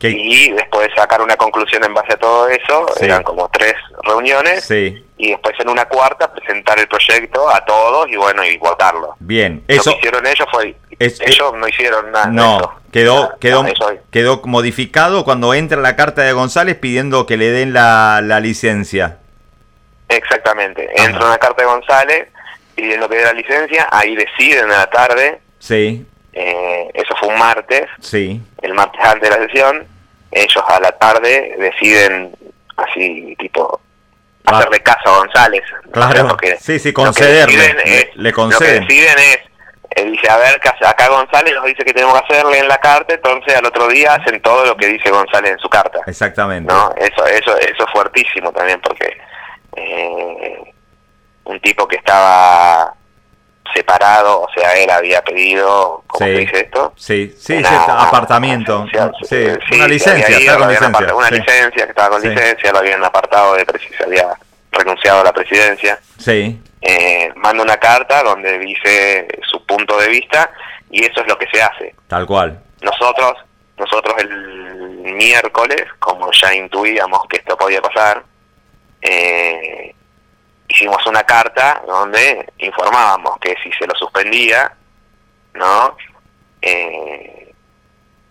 Sí. 0.03 0.17
Y 0.17 0.51
después 0.53 0.89
sacar 0.97 1.21
una 1.21 1.37
conclusión 1.37 1.85
en 1.85 1.93
base 1.93 2.15
a 2.15 2.17
todo 2.17 2.49
eso. 2.49 2.87
Sí. 2.97 3.05
Eran 3.05 3.23
como 3.23 3.51
tres 3.51 3.75
reuniones 4.03 4.65
sí. 4.65 5.05
y 5.19 5.29
después 5.33 5.55
en 5.61 5.69
una 5.69 5.85
cuarta 5.85 6.33
presentar 6.33 6.79
el 6.79 6.89
proyecto 6.89 7.51
a 7.51 7.63
todos 7.67 8.09
y 8.09 8.17
bueno, 8.17 8.43
y 8.43 8.57
votarlo. 8.57 9.15
Bien. 9.19 9.63
Lo 9.69 9.75
Eso 9.75 9.91
que 9.91 9.99
hicieron 9.99 10.27
ellos 10.27 10.49
fue... 10.51 10.75
es- 10.99 11.21
ellos 11.21 11.53
no 11.55 11.69
hicieron 11.69 12.11
nada. 12.13 12.27
de 12.29 12.33
No, 12.33 12.57
eso. 12.57 12.73
Quedó, 12.93 13.39
quedó, 13.39 13.65
quedó 14.11 14.43
modificado 14.45 15.25
cuando 15.25 15.55
entra 15.55 15.81
la 15.81 15.97
carta 15.97 16.23
de 16.23 16.33
González 16.33 16.77
pidiendo 16.77 17.27
que 17.27 17.37
le 17.37 17.51
den 17.51 17.73
la, 17.73 18.21
la 18.23 18.41
licencia. 18.41 19.19
Exactamente. 20.09 20.89
Ajá. 20.97 21.07
Entra 21.09 21.27
una 21.27 21.39
carta 21.39 21.63
de 21.63 21.69
González 21.69 22.29
pidiendo 22.75 23.09
que 23.09 23.17
dé 23.17 23.25
la 23.25 23.33
licencia, 23.33 23.89
ahí 23.91 24.17
deciden 24.17 24.65
a 24.73 24.79
la 24.79 24.87
tarde, 24.91 25.41
Sí, 25.59 26.07
eh, 26.33 26.89
eso 26.95 27.15
fue 27.21 27.29
un 27.29 27.39
martes, 27.39 27.83
sí, 28.01 28.41
el 28.63 28.73
martes 28.73 28.99
antes 29.05 29.29
de 29.29 29.37
la 29.39 29.47
sesión, 29.47 29.87
ellos 30.31 30.65
a 30.67 30.81
la 30.81 30.91
tarde 30.93 31.55
deciden 31.59 32.35
así, 32.77 33.37
tipo, 33.39 33.81
Ah. 34.47 34.57
hacerle 34.59 34.81
caso 34.81 35.11
a 35.11 35.19
González. 35.19 35.63
Claro, 35.93 36.29
Porque 36.29 36.57
sí, 36.59 36.79
sí, 36.79 36.89
lo 36.89 36.95
que 36.95 37.03
concederle, 37.05 37.57
deciden 37.59 37.77
le- 37.85 37.99
es- 38.01 38.17
le 38.17 38.31
Lo 38.31 38.35
conceden. 38.35 38.87
que 38.87 38.95
deciden 38.95 39.19
es, 39.19 39.39
eh, 39.97 40.05
dice, 40.05 40.31
a 40.31 40.37
ver, 40.37 40.61
que 40.61 40.69
acá 40.69 41.09
González 41.09 41.55
nos 41.55 41.65
dice 41.65 41.85
que 41.85 41.93
tenemos 41.93 42.21
que 42.23 42.33
hacerle 42.35 42.59
en 42.59 42.69
la 42.69 42.79
carta, 42.79 43.15
entonces 43.15 43.55
al 43.57 43.67
otro 43.67 43.89
día 43.89 44.15
hacen 44.15 44.41
todo 44.41 44.65
lo 44.65 44.77
que 44.77 44.87
dice 44.87 45.11
González 45.11 45.53
en 45.53 45.59
su 45.59 45.69
carta. 45.69 46.01
exactamente. 46.07 46.73
¿no? 46.73 46.93
Eso, 46.97 47.27
eso, 47.27 47.57
eso 47.59 47.85
es 47.87 47.93
fuertísimo 47.93 48.53
también 48.53 48.81
porque 48.81 49.17
eh, 49.77 50.73
un 51.45 51.61
tipo 51.61 51.87
que 51.89 51.97
estaba 51.97 52.95
separado, 53.75 54.41
o 54.43 54.49
sea, 54.55 54.73
él 54.75 54.91
había 54.91 55.23
pedido, 55.23 56.03
¿cómo 56.09 56.27
Sí. 56.27 56.33
se 56.35 56.41
dice 56.41 56.61
esto? 56.61 56.93
Sí, 56.97 57.37
sí, 57.39 57.53
Una- 57.59 57.69
sí, 57.69 57.77
apartamento. 57.89 58.85
licencia, 58.85 59.13
Sí, 59.23 59.47
sí, 59.69 59.75
una 59.77 59.87
licencia, 59.89 60.41
ido, 60.41 60.59
con 60.59 60.69
licencia. 60.69 60.89
apartado- 60.89 61.19
una 61.19 61.31
licencia, 61.31 61.85
que 61.85 61.91
estaba 61.91 62.09
con 62.11 62.23
licencia, 62.23 62.73
lo 62.73 62.79
habían 62.79 63.05
apartado 63.05 63.55
de 63.55 63.65
presidencia, 63.65 64.07
había 64.07 64.27
renunciado 64.73 65.21
a 65.21 65.25
la 65.25 65.33
presidencia. 65.33 65.99
Sí, 66.19 66.61
Eh, 66.83 67.31
manda 67.37 67.63
una 67.63 67.77
carta 67.77 68.23
donde 68.23 68.59
dice 68.59 69.29
su 69.43 69.65
punto 69.67 69.99
de 69.99 70.09
vista 70.09 70.51
y 70.91 71.05
eso 71.05 71.21
es 71.21 71.29
lo 71.29 71.39
que 71.39 71.47
se 71.53 71.63
hace. 71.63 71.95
tal 72.09 72.27
cual. 72.27 72.63
Nosotros, 72.81 73.35
nosotros 73.77 74.15
el 74.19 74.31
miércoles, 75.15 75.85
como 75.99 76.31
ya 76.33 76.55
intuíamos 76.55 77.27
que 77.29 77.37
esto 77.39 77.57
podía 77.57 77.83
pasar, 77.83 78.25
eh, 79.03 79.95
hicimos 80.69 81.05
una 81.07 81.23
carta 81.25 81.83
donde 81.87 82.49
informábamos 82.59 83.39
que 83.41 83.55
si 83.63 83.71
se 83.73 83.87
lo 83.87 83.95
suspendía, 83.95 84.73
¿no? 85.55 85.97
Eh, 86.63 87.53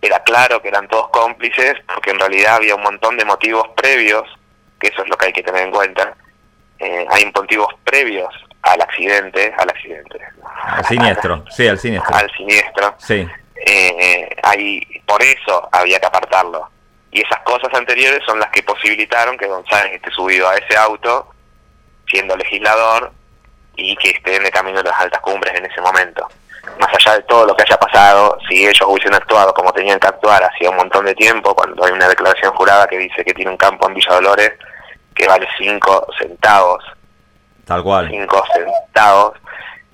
era 0.02 0.22
claro 0.22 0.62
que 0.62 0.68
eran 0.68 0.88
todos 0.88 1.10
cómplices, 1.10 1.74
porque 1.92 2.10
en 2.10 2.18
realidad 2.18 2.56
había 2.56 2.74
un 2.74 2.82
montón 2.82 3.16
de 3.16 3.24
motivos 3.24 3.68
previos, 3.76 4.24
que 4.80 4.88
eso 4.88 5.02
es 5.02 5.08
lo 5.08 5.16
que 5.16 5.26
hay 5.26 5.32
que 5.32 5.42
tener 5.42 5.64
en 5.64 5.70
cuenta. 5.70 6.16
Eh, 6.80 7.06
hay 7.10 7.30
motivos 7.34 7.68
previos 7.84 8.32
al 8.62 8.80
accidente, 8.80 9.54
al 9.58 9.68
accidente, 9.68 10.18
Al 10.62 10.84
siniestro, 10.86 11.44
sí, 11.50 11.68
al 11.68 11.78
siniestro. 11.78 12.14
al 12.16 12.30
siniestro, 12.32 12.94
Sí, 12.98 13.28
eh, 13.66 14.36
ahí, 14.42 14.80
por 15.06 15.22
eso 15.22 15.68
había 15.72 16.00
que 16.00 16.06
apartarlo. 16.06 16.68
Y 17.12 17.20
esas 17.20 17.40
cosas 17.40 17.68
anteriores 17.74 18.20
son 18.24 18.38
las 18.38 18.50
que 18.50 18.62
posibilitaron 18.62 19.36
que 19.36 19.46
González 19.46 19.94
esté 19.94 20.10
subido 20.10 20.48
a 20.48 20.56
ese 20.56 20.76
auto, 20.76 21.28
siendo 22.06 22.36
legislador, 22.36 23.12
y 23.76 23.96
que 23.96 24.10
esté 24.10 24.36
en 24.36 24.46
el 24.46 24.50
camino 24.50 24.82
de 24.82 24.88
las 24.90 25.00
altas 25.00 25.20
cumbres 25.20 25.54
en 25.54 25.66
ese 25.66 25.80
momento. 25.80 26.28
Más 26.78 26.90
allá 26.94 27.16
de 27.16 27.22
todo 27.22 27.46
lo 27.46 27.54
que 27.56 27.62
haya 27.62 27.78
pasado, 27.78 28.38
si 28.48 28.66
ellos 28.66 28.82
hubiesen 28.86 29.14
actuado 29.14 29.52
como 29.54 29.72
tenían 29.72 29.98
que 29.98 30.06
actuar 30.06 30.42
hacía 30.44 30.70
un 30.70 30.76
montón 30.76 31.04
de 31.06 31.14
tiempo, 31.14 31.54
cuando 31.54 31.84
hay 31.84 31.92
una 31.92 32.08
declaración 32.08 32.52
jurada 32.52 32.86
que 32.86 32.98
dice 32.98 33.24
que 33.24 33.34
tiene 33.34 33.50
un 33.50 33.56
campo 33.56 33.88
en 33.88 33.94
Villa 33.94 34.14
Dolores 34.14 34.52
que 35.20 35.28
vale 35.28 35.46
5 35.58 36.06
centavos. 36.18 36.82
Tal 37.66 37.82
cual. 37.82 38.08
5 38.08 38.44
centavos. 38.54 39.38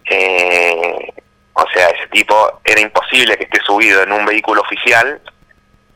Eh, 0.09 1.12
o 1.54 1.64
sea, 1.73 1.88
ese 1.88 2.06
tipo 2.09 2.61
era 2.64 2.80
imposible 2.80 3.37
que 3.37 3.45
esté 3.45 3.61
subido 3.64 4.02
en 4.02 4.12
un 4.12 4.25
vehículo 4.25 4.61
oficial 4.61 5.21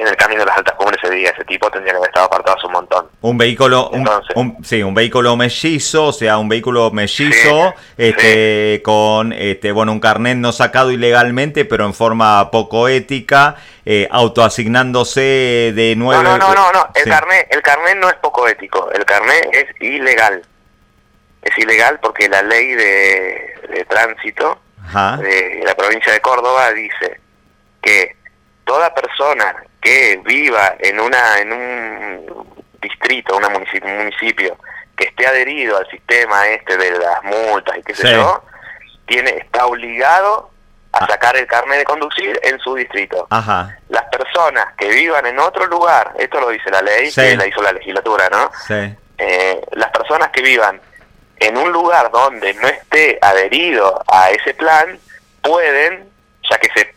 en 0.01 0.09
el 0.09 0.17
camino 0.17 0.41
de 0.41 0.47
las 0.47 0.57
altas 0.57 0.75
cumbres 0.77 0.99
ese 1.03 1.15
día. 1.15 1.31
Ese 1.31 1.45
tipo 1.45 1.71
tendría 1.71 1.93
que 1.93 1.99
haber 1.99 2.09
estado 2.09 2.27
apartado 2.27 2.57
hace 2.57 2.67
un 2.67 2.73
montón. 2.73 3.09
Un 3.21 3.37
vehículo, 3.37 3.91
un, 3.91 4.65
sí, 4.65 4.83
un 4.83 4.95
vehículo 4.95 5.37
mellizo, 5.37 6.07
o 6.07 6.13
sea, 6.13 6.39
un 6.39 6.49
vehículo 6.49 6.91
mellizo, 6.91 7.75
este, 7.99 8.81
con, 8.83 9.35
este, 9.35 9.73
bueno, 9.73 9.93
un 9.93 10.01
carnet 10.01 10.39
no 10.39 10.53
sacado 10.53 10.91
ilegalmente, 10.91 11.67
pero 11.67 11.85
en 11.85 11.93
forma 11.93 12.51
poco 12.51 12.89
ética, 12.89 13.57
eh, 13.85 14.09
autoasignándose 14.11 15.73
de 15.75 15.95
nuevo. 15.97 16.23
No, 16.23 16.39
no, 16.39 16.55
no, 16.55 16.73
no, 16.73 16.89
El 16.95 17.05
carnet, 17.05 17.47
el 17.51 17.61
carnet 17.61 17.97
no 17.99 18.09
es 18.09 18.17
poco 18.17 18.49
ético, 18.49 18.91
el 18.93 19.05
carnet 19.05 19.51
es 19.53 19.67
ilegal. 19.83 20.43
Es 21.43 21.59
ilegal 21.59 21.99
porque 22.01 22.29
la 22.29 22.43
ley 22.43 22.73
de, 22.73 23.87
tránsito 23.89 24.61
de 25.19 25.63
la 25.65 25.75
provincia 25.75 26.13
de 26.13 26.21
Córdoba 26.21 26.73
dice 26.73 27.21
que 27.83 28.17
toda 28.65 28.95
persona 28.95 29.55
que 29.81 30.21
viva 30.25 30.75
en 30.79 31.01
una 31.01 31.39
en 31.39 31.53
un 31.53 32.47
distrito, 32.81 33.37
una 33.37 33.49
municipio, 33.49 33.89
un 33.89 33.99
municipio 33.99 34.57
que 34.97 35.05
esté 35.07 35.27
adherido 35.27 35.79
al 35.79 35.89
sistema 35.89 36.47
este 36.49 36.77
de 36.77 36.99
las 36.99 37.23
multas 37.25 37.79
y 37.79 37.83
qué 37.83 37.95
sé 37.95 38.13
yo, 38.13 38.45
tiene 39.07 39.31
está 39.31 39.67
obligado 39.67 40.51
a 40.93 40.99
ah. 40.99 41.07
sacar 41.09 41.37
el 41.37 41.47
carnet 41.47 41.79
de 41.79 41.85
conducir 41.85 42.39
en 42.43 42.59
su 42.59 42.75
distrito. 42.75 43.27
Las 43.89 44.05
personas 44.11 44.67
que 44.77 44.89
vivan 44.89 45.25
en 45.27 45.39
otro 45.39 45.67
lugar, 45.67 46.13
esto 46.19 46.41
lo 46.41 46.49
dice 46.51 46.71
la 46.71 46.83
ley, 46.83 47.11
que 47.13 47.37
la 47.37 47.47
hizo 47.47 47.63
la 47.63 47.73
legislatura, 47.73 48.29
¿no? 48.29 48.51
Eh, 49.19 49.61
las 49.73 49.91
personas 49.91 50.31
que 50.31 50.43
vivan 50.43 50.81
en 51.37 51.57
un 51.57 51.73
lugar 51.73 52.11
donde 52.11 52.55
no 52.55 52.69
esté 52.69 53.19
adherido 53.23 54.03
a 54.07 54.31
ese 54.31 54.55
plan, 54.55 54.99
pueden, 55.43 56.09
ya 56.49 56.59
que 56.59 56.69
se 56.75 56.95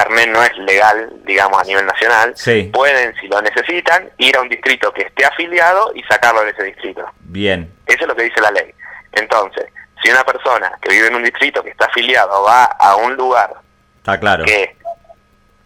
carnet 0.00 0.28
no 0.30 0.42
es 0.42 0.56
legal, 0.58 1.10
digamos, 1.24 1.60
a 1.60 1.64
nivel 1.64 1.84
nacional, 1.84 2.34
pueden, 2.72 3.14
si 3.20 3.28
lo 3.28 3.42
necesitan, 3.42 4.08
ir 4.18 4.36
a 4.36 4.40
un 4.40 4.48
distrito 4.48 4.92
que 4.92 5.02
esté 5.02 5.26
afiliado 5.26 5.92
y 5.94 6.02
sacarlo 6.04 6.42
de 6.42 6.50
ese 6.50 6.64
distrito. 6.64 7.04
Bien. 7.20 7.70
Eso 7.86 8.02
es 8.02 8.08
lo 8.08 8.16
que 8.16 8.22
dice 8.24 8.40
la 8.40 8.50
ley. 8.50 8.72
Entonces, 9.12 9.66
si 10.02 10.10
una 10.10 10.24
persona 10.24 10.72
que 10.80 10.90
vive 10.90 11.08
en 11.08 11.16
un 11.16 11.22
distrito 11.22 11.62
que 11.62 11.70
está 11.70 11.84
afiliado 11.84 12.42
va 12.44 12.64
a 12.64 12.96
un 12.96 13.14
lugar 13.14 13.50
está 13.98 14.18
claro. 14.18 14.44
que, 14.44 14.76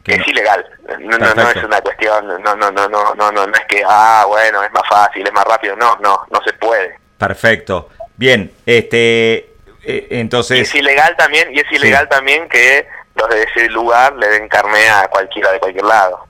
es 0.06 0.26
ilegal, 0.26 0.66
no, 0.98 1.16
no, 1.16 1.50
es 1.50 1.62
una 1.62 1.80
cuestión, 1.80 2.26
no, 2.26 2.38
no, 2.38 2.56
no, 2.56 2.88
no, 2.88 2.88
no, 2.88 3.14
no, 3.14 3.46
no 3.46 3.54
es 3.54 3.64
que, 3.68 3.82
ah, 3.86 4.24
bueno, 4.26 4.64
es 4.64 4.72
más 4.72 4.86
fácil, 4.88 5.24
es 5.26 5.32
más 5.32 5.44
rápido, 5.44 5.76
no, 5.76 5.96
no, 6.02 6.26
no 6.30 6.42
se 6.44 6.52
puede. 6.54 6.98
Perfecto. 7.16 7.88
Bien, 8.16 8.52
este, 8.66 9.54
eh, 9.84 10.08
entonces... 10.10 10.58
Y 10.58 10.62
es 10.62 10.74
ilegal 10.74 11.16
también, 11.16 11.54
y 11.54 11.60
es 11.60 11.72
ilegal 11.72 12.08
también 12.08 12.48
que 12.48 12.86
los 13.14 13.28
de 13.28 13.42
ese 13.42 13.68
lugar 13.70 14.14
le 14.16 14.28
den 14.28 14.48
carne 14.48 14.88
a 14.88 15.08
cualquiera 15.08 15.52
de 15.52 15.60
cualquier 15.60 15.84
lado. 15.84 16.26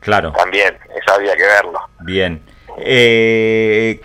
Claro. 0.00 0.32
También, 0.32 0.76
eso 1.00 1.14
había 1.14 1.36
que 1.36 1.42
verlo. 1.42 1.80
Bien. 2.00 2.42
Eh, 2.78 4.00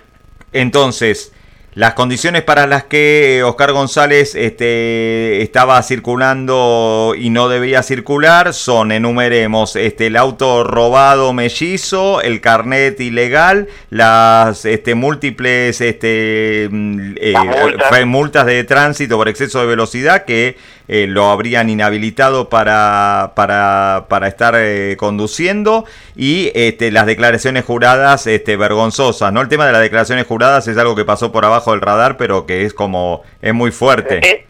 entonces, 0.51 1.34
las 1.77 1.93
condiciones 1.93 2.41
para 2.41 2.65
las 2.65 2.86
que 2.86 3.43
Oscar 3.46 3.72
González 3.72 4.34
este, 4.34 5.43
estaba 5.43 5.79
circulando 5.84 7.13
y 7.15 7.29
no 7.29 7.50
debía 7.50 7.84
circular 7.84 8.55
son, 8.55 8.91
enumeremos, 8.91 9.75
este, 9.75 10.07
el 10.07 10.15
auto 10.15 10.63
robado 10.63 11.34
mellizo, 11.34 12.22
el 12.22 12.41
carnet 12.41 13.00
ilegal, 13.00 13.67
las 13.91 14.65
este, 14.65 14.96
múltiples 14.96 15.79
este, 15.79 16.67
mm, 16.72 17.13
eh, 17.17 18.05
multas. 18.05 18.48
de 18.48 18.63
tránsito 18.63 19.15
por 19.15 19.29
exceso 19.29 19.60
de 19.60 19.67
velocidad 19.67 20.25
que 20.25 20.57
eh, 20.88 21.06
lo 21.08 21.29
habrían 21.29 21.70
inhabilitado 21.70 22.50
para, 22.50 23.34
para, 23.36 24.06
para 24.08 24.27
estar 24.27 24.56
eh, 24.58 24.96
conduciendo 24.98 25.86
y 26.15 26.51
este, 26.56 26.91
las 26.91 27.06
declaraciones 27.06 27.65
juradas 27.65 28.25
este, 28.27 28.56
vergonzosas. 28.56 29.34
¿no? 29.34 29.41
El 29.41 29.50
tema 29.50 29.65
de 29.65 29.74
las 29.74 29.82
declaraciones 29.82 30.25
juradas 30.27 30.67
es 30.67 30.77
algo 30.77 30.96
que 30.96 31.06
pasó 31.06 31.32
por 31.32 31.46
abajo 31.46 31.72
del 31.72 31.82
radar, 31.82 32.17
pero 32.17 32.46
que 32.46 32.63
es 32.63 32.74
como, 32.74 33.24
es 33.41 33.53
muy 33.53 33.72
fuerte. 33.72 34.46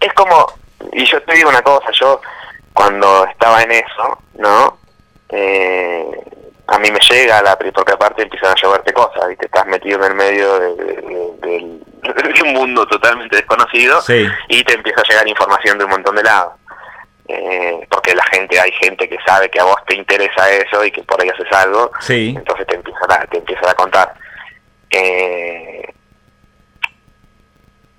Es, 0.00 0.12
como, 0.14 0.46
y 0.92 1.04
yo 1.04 1.20
te 1.22 1.34
digo 1.34 1.50
una 1.50 1.62
cosa, 1.62 1.90
yo 1.92 2.20
cuando 2.72 3.26
estaba 3.26 3.62
en 3.62 3.72
eso, 3.72 4.18
¿no? 4.38 4.78
Eh, 5.28 6.29
a 6.70 6.78
mí 6.78 6.88
me 6.90 7.00
llega 7.00 7.42
la 7.42 7.58
porque 7.58 7.92
aparte 7.92 8.22
empiezan 8.22 8.52
a 8.52 8.54
llevarte 8.54 8.92
cosas, 8.92 9.28
¿viste? 9.28 9.46
Estás 9.46 9.66
metido 9.66 9.98
en 9.98 10.04
el 10.04 10.14
medio 10.14 10.58
de, 10.60 11.80
un 12.44 12.52
mundo 12.52 12.86
totalmente 12.86 13.36
desconocido 13.36 14.00
y 14.48 14.62
te 14.64 14.74
empieza 14.74 15.00
a 15.00 15.08
llegar 15.08 15.28
información 15.28 15.78
de 15.78 15.84
un 15.84 15.90
montón 15.90 16.14
de 16.14 16.22
lados. 16.22 16.52
Eh, 17.26 17.86
porque 17.90 18.14
la 18.14 18.24
gente, 18.24 18.58
hay 18.58 18.72
gente 18.72 19.08
que 19.08 19.18
sabe 19.26 19.48
que 19.50 19.60
a 19.60 19.64
vos 19.64 19.76
te 19.86 19.96
interesa 19.96 20.50
eso 20.50 20.84
y 20.84 20.90
que 20.90 21.02
por 21.02 21.20
ahí 21.20 21.28
haces 21.28 21.52
algo, 21.52 21.90
entonces 22.08 22.66
te 22.66 22.76
empiezan 22.76 23.12
a, 23.12 23.26
te 23.26 23.38
empiezan 23.38 23.68
a 23.68 23.74
contar. 23.74 24.14
Eh, 24.90 25.92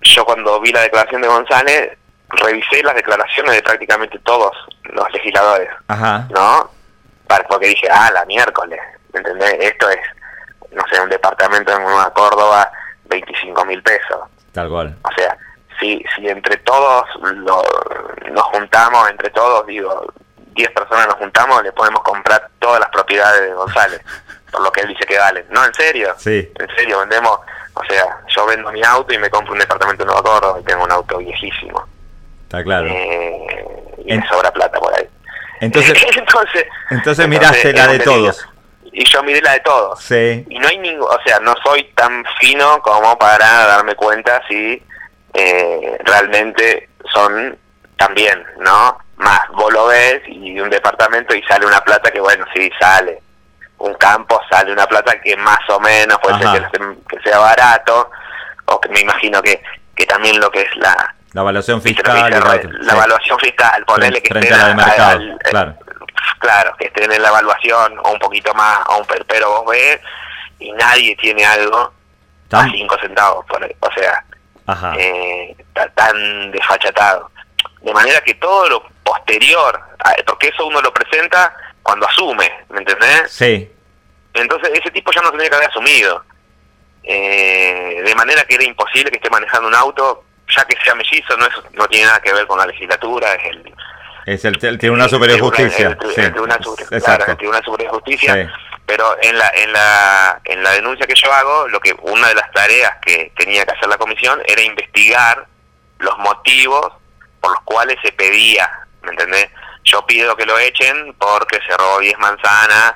yo 0.01 0.25
cuando 0.25 0.59
vi 0.61 0.71
la 0.71 0.81
declaración 0.81 1.21
de 1.21 1.27
González, 1.27 1.97
revisé 2.29 2.83
las 2.83 2.95
declaraciones 2.95 3.53
de 3.53 3.63
prácticamente 3.63 4.17
todos 4.19 4.55
los 4.83 5.11
legisladores, 5.11 5.69
¿no? 6.29 6.80
Porque 7.47 7.67
dije, 7.67 7.87
ah, 7.91 8.11
la 8.13 8.25
miércoles, 8.25 8.79
¿me 9.13 9.19
entendés? 9.19 9.55
Esto 9.59 9.89
es, 9.89 9.99
no 10.71 10.83
sé, 10.91 11.01
un 11.01 11.09
departamento 11.09 11.75
en 11.75 11.83
Nueva 11.83 12.11
Córdoba, 12.13 12.71
25 13.05 13.65
mil 13.65 13.81
pesos. 13.83 14.19
Tal 14.51 14.69
cual. 14.69 14.95
O 15.03 15.09
sea, 15.15 15.37
si, 15.79 16.03
si 16.15 16.27
entre 16.27 16.57
todos 16.57 17.05
lo, 17.21 17.63
nos 18.31 18.43
juntamos, 18.43 19.09
entre 19.09 19.29
todos, 19.29 19.65
digo, 19.65 20.05
10 20.53 20.71
personas 20.71 21.07
nos 21.07 21.15
juntamos, 21.15 21.63
le 21.63 21.71
podemos 21.71 22.01
comprar 22.01 22.49
todas 22.59 22.79
las 22.79 22.89
propiedades 22.89 23.41
de 23.41 23.53
González, 23.53 24.01
por 24.51 24.61
lo 24.61 24.71
que 24.71 24.81
él 24.81 24.89
dice 24.89 25.05
que 25.05 25.17
valen. 25.17 25.45
No, 25.49 25.65
en 25.65 25.73
serio. 25.73 26.13
Sí. 26.17 26.51
En 26.59 26.75
serio, 26.75 26.99
vendemos, 26.99 27.39
o 27.73 27.83
sea, 27.85 28.19
yo 28.27 28.45
vendo 28.45 28.71
mi 28.71 28.83
auto 28.83 29.13
y 29.13 29.17
me 29.17 29.29
compro 29.29 29.53
un 29.53 29.59
departamento 29.59 30.03
en 30.03 30.07
Nueva 30.07 30.23
Córdoba 30.23 30.59
y 30.59 30.63
tengo 30.63 30.83
un 30.83 30.91
auto 30.91 31.17
viejísimo. 31.17 31.85
Está 32.43 32.63
claro. 32.63 32.87
Eh, 32.89 33.95
y 34.05 34.17
me 34.17 34.27
sobra 34.27 34.51
plata 34.51 34.79
por 34.79 34.93
ahí. 34.93 35.07
Entonces, 35.65 35.93
entonces, 36.17 36.65
entonces 36.89 37.27
miraste 37.27 37.71
la 37.71 37.87
de 37.87 37.99
todos. 37.99 38.47
Y 38.91 39.05
yo 39.05 39.21
miré 39.21 39.41
la 39.41 39.53
de 39.53 39.59
todos. 39.59 39.99
Sí. 40.01 40.43
Y 40.49 40.57
no 40.57 40.67
hay 40.67 40.79
ningún, 40.79 41.07
o 41.07 41.19
sea, 41.23 41.39
no 41.39 41.53
soy 41.63 41.83
tan 41.93 42.25
fino 42.39 42.81
como 42.81 43.15
para 43.19 43.67
darme 43.67 43.93
cuenta 43.93 44.41
si 44.49 44.81
eh, 45.35 45.97
realmente 46.03 46.89
son 47.13 47.55
también, 47.95 48.43
¿no? 48.59 48.97
Más, 49.17 49.39
vos 49.53 49.71
lo 49.71 49.85
ves 49.85 50.23
y 50.25 50.59
un 50.59 50.71
departamento 50.71 51.35
y 51.35 51.43
sale 51.43 51.67
una 51.67 51.81
plata 51.81 52.09
que, 52.09 52.19
bueno, 52.19 52.43
sí, 52.55 52.71
sale. 52.79 53.21
Un 53.77 53.93
campo 53.93 54.41
sale 54.49 54.73
una 54.73 54.87
plata 54.87 55.21
que 55.21 55.37
más 55.37 55.59
o 55.69 55.79
menos 55.79 56.17
puede 56.23 56.39
ser 56.39 56.67
que, 56.71 57.19
sea 57.23 57.37
barato, 57.37 58.09
o 58.65 58.81
que 58.81 58.89
me 58.89 59.01
imagino 59.01 59.43
que, 59.43 59.61
que 59.95 60.07
también 60.07 60.39
lo 60.39 60.49
que 60.49 60.61
es 60.61 60.75
la, 60.77 61.15
la 61.33 61.41
evaluación 61.41 61.81
fiscal. 61.81 62.29
la, 62.29 62.93
evaluación 62.93 63.39
fiscal, 63.39 63.85
ponerle 63.85 64.21
que 64.21 64.37
esté 64.37 64.53
al 64.53 64.75
mercado, 64.75 65.21
claro. 65.49 65.75
claro, 66.39 66.75
que 66.77 66.87
estén 66.87 67.11
en 67.11 67.21
la 67.21 67.29
evaluación 67.29 67.97
o 68.03 68.11
un 68.11 68.19
poquito 68.19 68.53
más, 68.53 68.79
o 68.87 68.97
un 68.97 69.05
pero 69.27 69.49
vos 69.49 69.71
ves 69.71 69.99
y 70.59 70.71
nadie 70.73 71.15
tiene 71.15 71.45
algo 71.45 71.93
a 72.51 72.69
5 72.69 72.97
centavos, 73.01 73.45
por, 73.45 73.63
o 73.63 73.91
sea, 73.93 74.25
eh, 74.97 75.55
tan 75.95 76.51
desfachatado. 76.51 77.31
De 77.81 77.93
manera 77.93 78.21
que 78.21 78.35
todo 78.35 78.69
lo 78.69 78.83
posterior, 79.03 79.81
porque 80.25 80.49
eso 80.49 80.65
uno 80.65 80.81
lo 80.81 80.93
presenta 80.93 81.55
cuando 81.81 82.07
asume, 82.07 82.51
¿me 82.69 82.79
entendés? 82.79 83.31
Sí. 83.31 83.71
Entonces 84.33 84.71
ese 84.73 84.91
tipo 84.91 85.11
ya 85.11 85.21
no 85.21 85.29
tendría 85.29 85.49
que 85.49 85.55
haber 85.55 85.69
asumido. 85.69 86.23
Eh, 87.03 88.03
de 88.05 88.15
manera 88.15 88.43
que 88.43 88.55
era 88.55 88.63
imposible 88.63 89.09
que 89.09 89.17
esté 89.17 89.29
manejando 89.29 89.67
un 89.67 89.73
auto 89.75 90.23
ya 90.55 90.65
que 90.65 90.77
sea 90.83 90.95
mellizo, 90.95 91.35
no, 91.37 91.45
es, 91.45 91.53
no 91.73 91.87
tiene 91.87 92.07
nada 92.07 92.19
que 92.19 92.33
ver 92.33 92.47
con 92.47 92.57
la 92.57 92.65
legislatura, 92.65 93.33
es 93.35 93.45
el... 93.45 93.73
Es 94.23 94.45
el, 94.45 94.77
Tribunal 94.77 95.09
Superior 95.09 95.37
de 95.37 95.41
Justicia. 95.41 95.87
El, 95.87 95.97
Tribunal, 95.97 96.63
Superior 96.63 97.77
de 97.77 97.87
Justicia. 97.87 98.53
Pero 98.85 99.17
en 99.19 99.37
la, 99.37 99.51
en, 99.55 99.73
la, 99.73 100.41
en 100.45 100.61
la 100.61 100.71
denuncia 100.71 101.07
que 101.07 101.15
yo 101.15 101.33
hago, 101.33 101.67
lo 101.69 101.79
que 101.79 101.95
una 102.01 102.27
de 102.27 102.35
las 102.35 102.51
tareas 102.51 102.93
que 103.01 103.31
tenía 103.35 103.65
que 103.65 103.71
hacer 103.71 103.89
la 103.89 103.97
comisión 103.97 104.39
era 104.45 104.61
investigar 104.61 105.47
los 105.97 106.17
motivos 106.19 106.91
por 107.39 107.51
los 107.51 107.61
cuales 107.61 107.97
se 108.03 108.11
pedía, 108.11 108.69
¿me 109.01 109.11
entendés? 109.11 109.49
Yo 109.85 110.05
pido 110.05 110.35
que 110.35 110.45
lo 110.45 110.57
echen 110.59 111.15
porque 111.17 111.59
se 111.67 111.75
robó 111.75 111.99
10 111.99 112.19
manzanas 112.19 112.93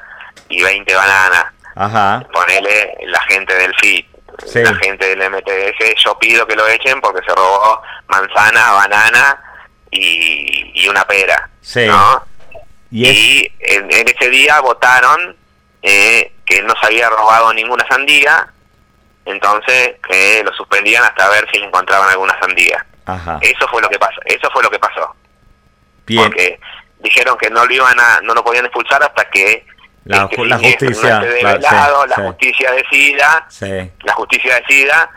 y 0.50 0.62
20 0.62 0.94
bananas. 0.94 1.46
Ajá. 1.76 2.26
Ponele 2.32 2.98
la 3.08 3.22
gente 3.22 3.56
del 3.56 3.74
FIT 3.76 4.15
la 4.56 4.76
gente 4.76 5.16
del 5.16 5.30
MTF, 5.30 5.96
yo 6.04 6.18
pido 6.20 6.46
que 6.48 6.56
lo 6.56 6.68
echen 6.68 7.00
porque 7.02 7.22
se 7.26 7.34
robó 7.34 7.82
manzana, 8.08 8.72
banana 8.72 9.42
y, 9.92 10.88
una 10.88 11.06
pera. 11.06 11.50
Y, 12.92 13.52
en, 13.60 13.92
ese 13.92 14.30
día 14.30 14.60
votaron 14.60 15.36
eh, 15.82 16.34
que 16.46 16.62
no 16.62 16.74
se 16.80 16.88
había 16.88 17.10
robado 17.10 17.54
ninguna 17.54 17.86
sandía 17.88 18.52
entonces 19.26 19.96
que 20.08 20.44
lo 20.44 20.54
suspendían 20.54 21.04
hasta 21.04 21.30
ver 21.30 21.48
si 21.52 21.58
encontraban 21.58 22.10
alguna 22.10 22.40
sandía. 22.40 22.86
Ajá. 23.06 23.40
Eso 23.42 23.68
fue 23.68 23.82
lo 23.82 23.90
que 23.90 24.00
pasó. 24.00 24.22
Eso 24.26 24.50
fue 24.52 24.64
lo 24.64 24.70
que 24.70 24.80
pasó. 24.80 25.16
Bien. 26.06 26.24
Porque 26.24 26.60
dijeron 27.00 27.38
que 27.38 27.50
no 27.50 27.66
lo 27.66 27.74
iban 27.74 28.00
a, 28.00 28.22
no 28.22 28.34
lo 28.34 28.44
podían 28.44 28.66
expulsar 28.66 29.02
hasta 29.04 29.28
que 29.30 29.66
La, 30.06 30.30
la 30.46 30.58
justicia. 30.60 31.20
claro, 31.20 31.26
develado, 31.26 32.04
sí, 32.04 32.10
la 32.10 32.16
sí, 32.16 32.22
justicia 32.22 32.72
decida, 32.72 33.46
sí. 33.50 33.92
la 34.04 34.14
justicia 34.14 34.56
decida, 34.62 35.10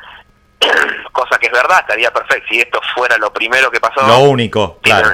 cosa 1.12 1.38
que 1.38 1.46
es 1.46 1.52
verdad, 1.52 1.80
estaría 1.80 2.10
perfecto. 2.10 2.46
Si 2.50 2.60
esto 2.60 2.80
fuera 2.94 3.16
lo 3.18 3.30
primero 3.32 3.70
que 3.70 3.80
pasó, 3.80 4.00
Lo 4.06 4.20
único, 4.20 4.78
claro. 4.80 5.10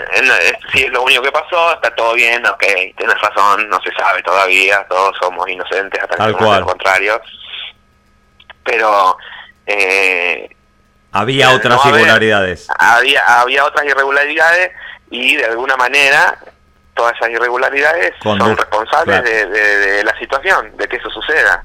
si 0.73 0.85
es 0.85 0.91
lo 0.93 1.03
único 1.03 1.23
que 1.23 1.33
pasó, 1.33 1.75
está 1.75 1.93
todo 1.95 2.15
bien, 2.15 2.47
ok, 2.47 2.63
tienes 2.97 3.21
razón, 3.21 3.69
no 3.69 3.81
se 3.83 3.91
sabe 3.95 4.23
todavía, 4.23 4.87
todos 4.89 5.17
somos 5.21 5.49
inocentes 5.49 6.01
hasta 6.01 6.15
que 6.17 6.23
Tal 6.23 6.37
cual. 6.37 6.61
lo 6.61 6.67
contrario. 6.67 7.21
Pero 8.65 9.17
eh, 9.67 10.49
Había 11.13 11.51
otras 11.51 11.85
no 11.85 11.91
irregularidades. 11.91 12.69
había, 12.79 13.41
había 13.41 13.65
otras 13.65 13.85
irregularidades 13.87 14.71
y 15.11 15.37
de 15.37 15.45
alguna 15.47 15.77
manera 15.77 16.39
todas 16.95 17.13
esas 17.15 17.31
irregularidades 17.31 18.13
son 18.23 18.39
responsables 18.57 19.21
claro. 19.23 19.29
de, 19.29 19.47
de- 19.47 19.79
de 19.97 20.05
la 20.05 20.19
situación, 20.19 20.73
de 20.77 20.87
que 20.89 20.97
eso 20.97 21.11
suceda. 21.11 21.65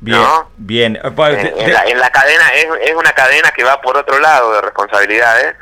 Bien, 0.00 0.18
¿no? 0.20 0.50
bien. 0.58 0.96
Eh, 1.02 1.10
pues, 1.16 1.38
En, 1.56 1.72
la, 1.72 1.84
en 1.86 1.98
la 1.98 2.10
cadena 2.10 2.44
es, 2.54 2.66
es 2.90 2.94
una 2.94 3.12
cadena 3.12 3.50
que 3.56 3.64
va 3.64 3.80
por 3.80 3.96
otro 3.96 4.18
lado 4.20 4.52
de 4.52 4.60
responsabilidades, 4.60 5.54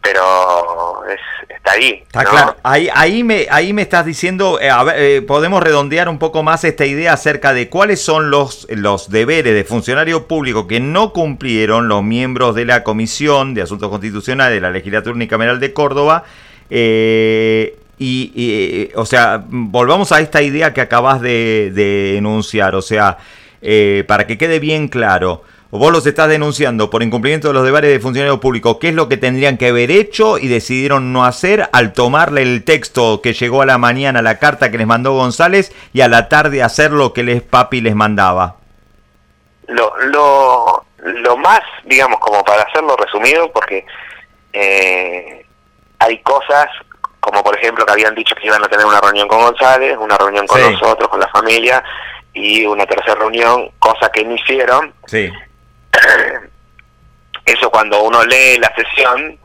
pero 0.00 1.02
es, 1.08 1.20
está 1.48 1.72
ahí. 1.72 2.02
Está 2.06 2.22
¿no? 2.22 2.30
claro. 2.30 2.56
Ahí, 2.62 2.88
ahí, 2.94 3.22
me, 3.22 3.46
ahí 3.50 3.72
me 3.72 3.82
estás 3.82 4.04
diciendo, 4.06 4.58
eh, 4.60 4.70
a 4.70 4.82
ver, 4.84 4.96
eh, 4.98 5.22
podemos 5.22 5.62
redondear 5.62 6.08
un 6.08 6.18
poco 6.18 6.42
más 6.42 6.64
esta 6.64 6.84
idea 6.86 7.12
acerca 7.12 7.52
de 7.52 7.68
cuáles 7.68 8.02
son 8.02 8.30
los, 8.30 8.66
los 8.70 9.10
deberes 9.10 9.54
de 9.54 9.64
funcionario 9.64 10.26
público 10.26 10.66
que 10.66 10.80
no 10.80 11.12
cumplieron 11.12 11.88
los 11.88 12.02
miembros 12.02 12.54
de 12.54 12.64
la 12.64 12.82
Comisión 12.84 13.52
de 13.54 13.62
Asuntos 13.62 13.90
Constitucionales 13.90 14.54
de 14.54 14.60
la 14.60 14.70
Legislatura 14.70 15.14
Unicameral 15.14 15.60
de 15.60 15.72
Córdoba. 15.74 16.24
eh, 16.70 17.76
y, 18.04 18.90
o 18.94 19.06
sea, 19.06 19.42
volvamos 19.48 20.12
a 20.12 20.20
esta 20.20 20.42
idea 20.42 20.74
que 20.74 20.80
acabas 20.80 21.20
de, 21.20 21.70
de 21.74 22.16
enunciar, 22.16 22.74
o 22.74 22.82
sea, 22.82 23.18
eh, 23.62 24.04
para 24.06 24.26
que 24.26 24.38
quede 24.38 24.58
bien 24.58 24.88
claro. 24.88 25.42
Vos 25.70 25.92
los 25.92 26.06
estás 26.06 26.28
denunciando 26.28 26.88
por 26.88 27.02
incumplimiento 27.02 27.48
de 27.48 27.54
los 27.54 27.64
deberes 27.64 27.90
de 27.90 27.98
funcionario 27.98 28.38
público. 28.38 28.78
¿Qué 28.78 28.90
es 28.90 28.94
lo 28.94 29.08
que 29.08 29.16
tendrían 29.16 29.56
que 29.56 29.70
haber 29.70 29.90
hecho 29.90 30.38
y 30.38 30.46
decidieron 30.46 31.12
no 31.12 31.24
hacer 31.24 31.68
al 31.72 31.92
tomarle 31.92 32.42
el 32.42 32.62
texto 32.62 33.20
que 33.20 33.32
llegó 33.32 33.60
a 33.60 33.66
la 33.66 33.76
mañana, 33.76 34.22
la 34.22 34.38
carta 34.38 34.70
que 34.70 34.78
les 34.78 34.86
mandó 34.86 35.14
González, 35.14 35.74
y 35.92 36.02
a 36.02 36.08
la 36.08 36.28
tarde 36.28 36.62
hacer 36.62 36.92
lo 36.92 37.12
que 37.12 37.24
les 37.24 37.42
papi 37.42 37.80
les 37.80 37.96
mandaba? 37.96 38.54
Lo, 39.66 39.92
lo, 40.12 40.84
lo 40.98 41.36
más, 41.38 41.62
digamos, 41.86 42.20
como 42.20 42.44
para 42.44 42.62
hacerlo 42.62 42.94
resumido, 42.96 43.50
porque 43.50 43.84
eh, 44.52 45.44
hay 45.98 46.18
cosas, 46.18 46.68
como 47.24 47.42
por 47.42 47.56
ejemplo 47.58 47.84
que 47.86 47.92
habían 47.92 48.14
dicho 48.14 48.34
que 48.34 48.46
iban 48.46 48.62
a 48.62 48.68
tener 48.68 48.84
una 48.86 49.00
reunión 49.00 49.26
con 49.26 49.40
González, 49.40 49.96
una 49.98 50.16
reunión 50.18 50.46
con 50.46 50.60
Sí. 50.60 50.70
nosotros, 50.70 51.08
con 51.08 51.18
la 51.20 51.28
familia, 51.28 51.82
y 52.32 52.66
una 52.66 52.84
tercera 52.86 53.14
reunión, 53.14 53.70
cosa 53.78 54.10
que 54.12 54.24
no 54.24 54.34
hicieron. 54.34 54.92
Sí, 55.06 55.32
Eso 57.44 57.70
cuando 57.70 58.02
uno 58.02 58.24
lee 58.24 58.56
la 58.58 58.72
sesión, 58.74 59.38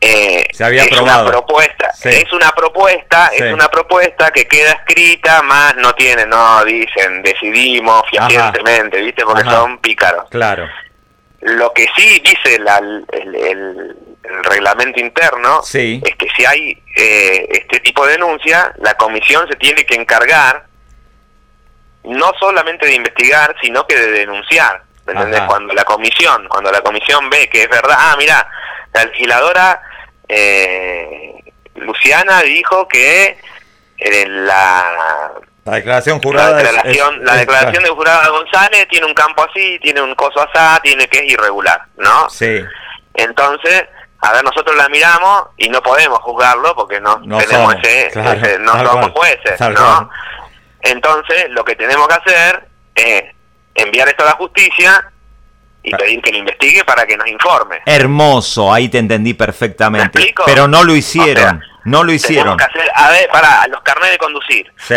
eh, 0.00 0.46
Se 0.52 0.64
había 0.64 0.82
es 0.84 0.92
aprobado. 0.92 1.22
una 1.22 1.30
propuesta, 1.30 1.92
Sí. 1.94 2.08
es 2.10 2.32
una 2.32 2.50
propuesta, 2.50 3.30
Sí. 3.34 3.42
es 3.42 3.52
una 3.54 3.68
propuesta 3.68 4.30
que 4.30 4.46
queda 4.46 4.72
escrita, 4.72 5.42
más 5.42 5.74
no 5.76 5.94
tiene, 5.94 6.26
no 6.26 6.62
dicen, 6.64 7.22
decidimos 7.22 8.02
fehacientemente, 8.10 9.00
¿viste? 9.00 9.24
Porque 9.24 9.42
Ajá. 9.42 9.50
son 9.52 9.78
pícaros. 9.78 10.24
claro. 10.30 10.68
Lo 11.40 11.72
que 11.72 11.86
sí 11.96 12.20
dice 12.24 12.58
la- 12.58 12.78
el, 12.78 13.06
el- 13.34 13.96
el 14.24 14.44
reglamento 14.44 15.00
interno 15.00 15.62
Sí. 15.62 16.02
es 16.04 16.16
que 16.16 16.26
si 16.36 16.44
hay 16.44 16.82
eh, 16.96 17.46
este 17.50 17.80
tipo 17.80 18.04
de 18.04 18.12
denuncia, 18.12 18.74
la 18.78 18.94
comisión 18.94 19.48
se 19.48 19.56
tiene 19.56 19.86
que 19.86 19.94
encargar 19.94 20.66
no 22.04 22.32
solamente 22.38 22.86
de 22.86 22.94
investigar, 22.94 23.54
sino 23.62 23.86
que 23.86 23.96
de 23.96 24.10
denunciar. 24.10 24.82
¿me 25.06 25.14
entendés? 25.14 25.40
Cuando 25.42 25.72
la 25.72 25.84
comisión, 25.84 26.46
cuando 26.48 26.70
la 26.70 26.82
comisión 26.82 27.30
ve 27.30 27.48
que 27.48 27.62
es 27.62 27.68
verdad, 27.70 27.96
ah, 27.98 28.14
mira, 28.18 28.46
la 28.92 29.04
legisladora 29.06 29.80
eh, 30.28 31.32
Luciana 31.76 32.42
dijo 32.42 32.86
que 32.88 33.38
eh, 33.96 34.26
la 34.28 35.30
La 35.70 35.76
declaración 35.76 36.16
la 36.16 36.22
jurada 36.22 36.60
es- 36.60 36.66
declaración, 36.72 37.14
es- 37.16 37.22
la 37.22 37.32
es- 37.34 37.38
declaración 37.40 37.82
de 37.84 37.90
jurada 37.90 38.28
González 38.28 38.88
tiene 38.88 39.06
un 39.06 39.14
campo 39.14 39.44
así, 39.48 39.78
tiene 39.82 40.00
un 40.02 40.14
coso 40.14 40.40
así, 40.40 40.80
tiene 40.82 41.06
que 41.08 41.18
es 41.20 41.32
irregular, 41.32 41.82
¿no? 41.96 42.28
Sí, 42.30 42.62
Entonces, 43.14 43.84
a 44.20 44.32
ver, 44.32 44.44
nosotros 44.44 44.76
la 44.76 44.88
miramos 44.88 45.46
y 45.56 45.68
no 45.68 45.82
podemos 45.82 46.18
juzgarlo 46.20 46.74
porque 46.76 47.00
no, 47.00 47.18
No 47.24 47.38
tenemos 47.38 47.72
somos, 47.72 47.84
ese, 47.84 48.10
claro, 48.12 48.32
ese- 48.40 48.58
no 48.60 48.72
somos 48.72 49.10
cual, 49.10 49.12
jueces, 49.12 49.60
¿no? 49.60 49.74
cual. 49.74 50.08
Entonces, 50.82 51.46
lo 51.50 51.64
que 51.64 51.74
tenemos 51.76 52.06
que 52.08 52.14
hacer 52.14 52.68
es 52.94 53.24
enviar 53.74 54.08
esto 54.08 54.22
a 54.22 54.26
la 54.26 54.32
justicia 54.32 55.10
y 55.82 55.94
pedir 55.94 56.20
que 56.22 56.32
lo 56.32 56.38
investigue 56.38 56.84
para 56.84 57.06
que 57.06 57.16
nos 57.16 57.26
informe. 57.28 57.80
hermoso, 57.86 58.72
ahí 58.72 58.88
te 58.88 58.98
entendí 58.98 59.34
perfectamente. 59.34 60.34
Pero 60.46 60.68
no 60.68 60.84
lo 60.84 60.94
hicieron, 60.94 61.44
O 61.56 61.60
sea, 61.60 61.60
no 61.84 61.98
lo 62.04 62.08
Tenemos 62.12 62.14
hicieron. 62.24 62.56
que 62.56 62.64
hacer, 62.64 62.90
a 62.94 63.10
ver, 63.10 63.28
para 63.30 63.66
los 63.68 63.80
carnets 63.82 64.12
de 64.12 64.18
conducir. 64.18 64.72
Sí, 64.76 64.94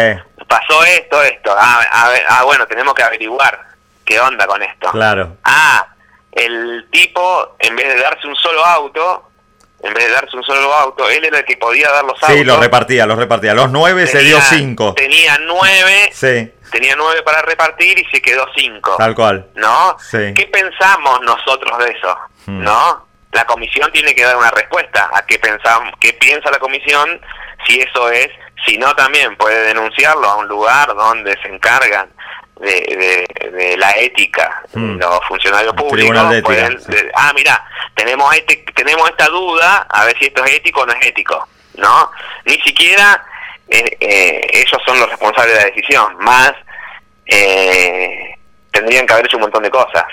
Pasó 0.51 0.83
esto, 0.83 1.21
esto. 1.23 1.55
Ah, 1.57 1.81
a 1.91 2.09
ver, 2.09 2.23
ah, 2.29 2.43
bueno, 2.43 2.65
tenemos 2.67 2.93
que 2.93 3.03
averiguar 3.03 3.59
qué 4.05 4.19
onda 4.19 4.45
con 4.45 4.61
esto. 4.61 4.91
claro. 4.91 5.37
Ah, 5.43 5.87
el 6.31 6.87
tipo, 6.91 7.55
en 7.59 7.75
vez 7.75 7.87
de 7.93 8.01
darse 8.01 8.25
un 8.27 8.35
solo 8.35 8.63
auto, 8.65 9.29
en 9.83 9.93
vez 9.93 10.05
de 10.05 10.11
darse 10.11 10.35
un 10.37 10.43
solo 10.43 10.73
auto, 10.73 11.09
él 11.09 11.25
era 11.25 11.39
el 11.39 11.45
que 11.45 11.57
podía 11.57 11.89
dar 11.91 12.03
los 12.05 12.21
autos. 12.21 12.35
Sí, 12.37 12.43
los 12.43 12.59
repartía, 12.59 13.05
los 13.05 13.17
repartía. 13.17 13.53
Los 13.53 13.69
nueve 13.71 14.07
se 14.07 14.19
dio 14.19 14.39
cinco. 14.41 14.93
Tenía 14.93 15.37
nueve, 15.39 16.09
Sí, 16.13 16.51
tenía 16.71 16.95
nueve 16.95 17.21
para 17.23 17.41
repartir 17.41 17.99
y 17.99 18.05
se 18.11 18.21
quedó 18.21 18.45
cinco. 18.55 18.95
tal 18.97 19.13
cual. 19.15 19.47
¿No? 19.55 19.97
Sí. 19.99 20.33
¿Qué 20.35 20.47
pensamos 20.47 21.19
nosotros 21.21 21.77
de 21.79 21.91
eso? 21.91 22.17
Hmm. 22.45 22.63
¿No? 22.63 23.07
La 23.33 23.45
comisión 23.45 23.91
tiene 23.91 24.13
que 24.13 24.23
dar 24.23 24.35
una 24.37 24.51
respuesta 24.51 25.09
a 25.13 25.25
qué 25.25 25.39
pensamos, 25.39 25.93
qué 25.99 26.13
piensa 26.13 26.51
la 26.51 26.59
comisión, 26.59 27.19
si 27.65 27.79
eso 27.79 28.09
es, 28.11 28.29
si 28.65 28.77
no 28.77 28.93
también 28.95 29.35
puede 29.37 29.67
denunciarlo 29.67 30.27
a 30.29 30.35
un 30.37 30.47
lugar 30.47 30.87
donde 30.95 31.37
se 31.41 31.47
encargan 31.47 32.09
de, 32.59 32.69
de- 32.69 33.49
de 33.51 33.77
la 33.77 33.91
ética 33.97 34.61
Hmm. 34.73 34.97
los 34.99 35.19
funcionarios 35.27 35.73
públicos 35.73 36.29
de 36.29 36.37
Ética, 36.37 36.45
pueden 36.47 36.79
sí. 36.81 36.91
de- 36.91 37.11
ah 37.15 37.31
mira 37.35 37.65
tenemos 37.95 38.33
este 38.35 38.63
tenemos 38.75 39.09
esta 39.09 39.27
duda 39.27 39.85
a 39.89 40.05
ver 40.05 40.17
si 40.17 40.25
esto 40.25 40.43
es 40.45 40.53
ético 40.53 40.81
o 40.81 40.85
no 40.85 40.93
es 40.93 41.05
ético 41.07 41.47
no 41.77 42.11
ni 42.45 42.53
siquiera 42.61 43.25
eh, 43.67 43.97
eh, 43.99 44.47
ellos 44.53 44.79
son 44.85 44.99
los 44.99 45.09
responsables 45.09 45.55
de 45.55 45.59
la 45.59 45.65
decisión 45.65 46.15
más 46.19 46.53
eh, 47.25 48.35
tendrían 48.71 49.05
que 49.05 49.13
haber 49.13 49.25
hecho 49.25 49.37
un 49.37 49.41
montón 49.43 49.63
de 49.63 49.69
cosas 49.69 50.03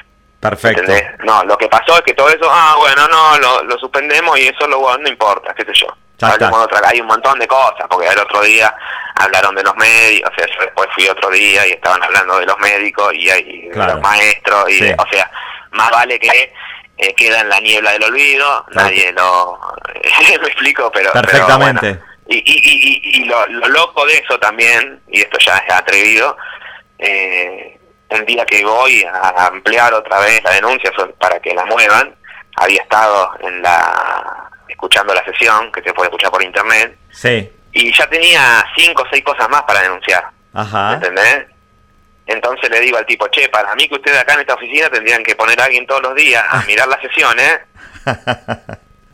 Perfecto. 0.40 0.80
¿entendés? 0.80 1.18
no 1.24 1.44
lo 1.44 1.56
que 1.58 1.68
pasó 1.68 1.96
es 1.96 2.02
que 2.02 2.14
todo 2.14 2.28
eso 2.28 2.48
ah 2.50 2.76
bueno 2.78 3.06
no 3.08 3.38
lo, 3.38 3.64
lo 3.64 3.78
suspendemos 3.78 4.38
y 4.38 4.48
eso 4.48 4.66
lo 4.68 4.96
no 4.98 5.08
importa 5.08 5.52
qué 5.54 5.64
sé 5.64 5.72
yo. 5.74 5.86
Hablemos 6.20 6.58
de 6.58 6.64
otra- 6.64 6.88
hay 6.88 7.00
un 7.00 7.06
montón 7.06 7.38
de 7.38 7.46
cosas 7.46 7.86
porque 7.88 8.08
el 8.08 8.18
otro 8.18 8.42
día 8.42 8.74
hablaron 9.16 9.54
de 9.54 9.62
los 9.62 9.74
médicos 9.76 10.30
o 10.32 10.34
sea 10.34 10.46
yo 10.54 10.60
después 10.62 10.88
fui 10.94 11.08
otro 11.08 11.30
día 11.30 11.66
y 11.66 11.70
estaban 11.72 12.02
hablando 12.02 12.38
de 12.38 12.46
los 12.46 12.58
médicos 12.58 13.12
y, 13.14 13.30
hay 13.30 13.68
de 13.68 13.76
los 13.86 14.00
maestros 14.00 14.68
y 14.70 14.78
Sí. 14.78 14.92
o 14.98 15.04
sea 15.12 15.30
más 15.72 15.90
vale 15.90 16.18
que 16.18 16.52
eh, 16.96 17.14
queda 17.14 17.40
en 17.40 17.48
la 17.48 17.60
niebla 17.60 17.92
del 17.92 18.04
olvido 18.04 18.64
Claro. 18.70 18.88
nadie 18.88 19.12
lo 19.12 19.60
me 20.40 20.46
explico 20.48 20.90
pero 20.92 21.10
pero 21.12 21.24
Perfectamente. 21.26 21.86
bueno. 21.92 22.02
y, 22.28 22.36
y, 22.36 22.42
y, 22.42 23.00
y- 23.18 23.22
y 23.22 23.24
lo, 23.24 23.46
lo 23.46 23.68
loco 23.68 24.04
de 24.06 24.14
eso 24.14 24.38
también 24.40 25.00
y 25.08 25.20
esto 25.20 25.38
ya 25.44 25.56
es 25.58 25.72
atrevido 25.72 26.36
eh, 26.98 27.78
un 28.10 28.24
día 28.24 28.44
que 28.46 28.64
voy 28.64 29.04
a 29.04 29.46
ampliar 29.46 29.92
otra 29.94 30.18
vez 30.20 30.42
la 30.42 30.50
denuncia 30.52 30.90
para 31.20 31.38
que 31.40 31.54
la 31.54 31.64
muevan 31.66 32.14
había 32.56 32.82
estado 32.82 33.30
en 33.40 33.62
la 33.62 34.47
escuchando 34.78 35.12
la 35.12 35.24
sesión 35.24 35.72
que 35.72 35.82
se 35.82 35.92
puede 35.92 36.06
escuchar 36.08 36.30
por 36.30 36.40
internet 36.40 36.96
Sí. 37.10 37.50
y 37.72 37.92
ya 37.92 38.08
tenía 38.08 38.64
cinco 38.76 39.02
o 39.02 39.06
seis 39.10 39.24
cosas 39.24 39.48
más 39.50 39.62
para 39.64 39.82
denunciar 39.82 40.24
Ajá. 40.54 40.94
¿entendés? 40.94 41.46
Entonces 42.26 42.70
le 42.70 42.78
digo 42.80 42.96
al 42.96 43.04
tipo, 43.06 43.26
che, 43.28 43.48
para 43.48 43.74
mí 43.74 43.88
que 43.88 43.96
ustedes 43.96 44.18
acá 44.20 44.34
en 44.34 44.40
esta 44.40 44.54
oficina 44.54 44.88
tendrían 44.88 45.24
que 45.24 45.34
poner 45.34 45.60
a 45.60 45.64
alguien 45.64 45.84
todos 45.86 46.02
los 46.02 46.14
días 46.14 46.44
a 46.48 46.62
mirar 46.66 46.86
las 46.86 47.00
sesiones, 47.00 47.58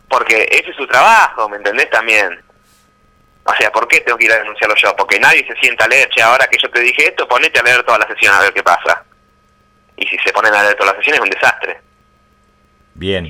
porque 0.08 0.46
ese 0.50 0.70
es 0.70 0.76
su 0.76 0.86
trabajo, 0.86 1.48
¿me 1.48 1.56
entendés 1.56 1.88
también? 1.90 2.40
O 3.44 3.54
sea, 3.54 3.70
¿por 3.72 3.86
qué 3.88 4.00
tengo 4.00 4.18
que 4.18 4.24
ir 4.26 4.32
a 4.32 4.38
denunciarlo 4.38 4.74
yo? 4.76 4.94
Porque 4.96 5.18
nadie 5.20 5.46
se 5.46 5.54
sienta 5.60 5.84
a 5.84 5.88
leer, 5.88 6.08
che, 6.10 6.20
ahora 6.22 6.46
que 6.46 6.58
yo 6.60 6.68
te 6.70 6.80
dije 6.80 7.08
esto, 7.08 7.26
ponete 7.28 7.60
a 7.60 7.62
leer 7.62 7.82
toda 7.84 7.98
la 7.98 8.06
sesión 8.08 8.34
a 8.34 8.40
ver 8.40 8.52
qué 8.52 8.62
pasa. 8.62 9.02
Y 9.96 10.06
si 10.06 10.16
se 10.18 10.32
ponen 10.32 10.52
a 10.54 10.62
leer 10.62 10.74
toda 10.74 10.92
la 10.92 10.98
sesión 10.98 11.14
es 11.14 11.20
un 11.20 11.30
desastre. 11.30 11.80
Bien. 12.94 13.26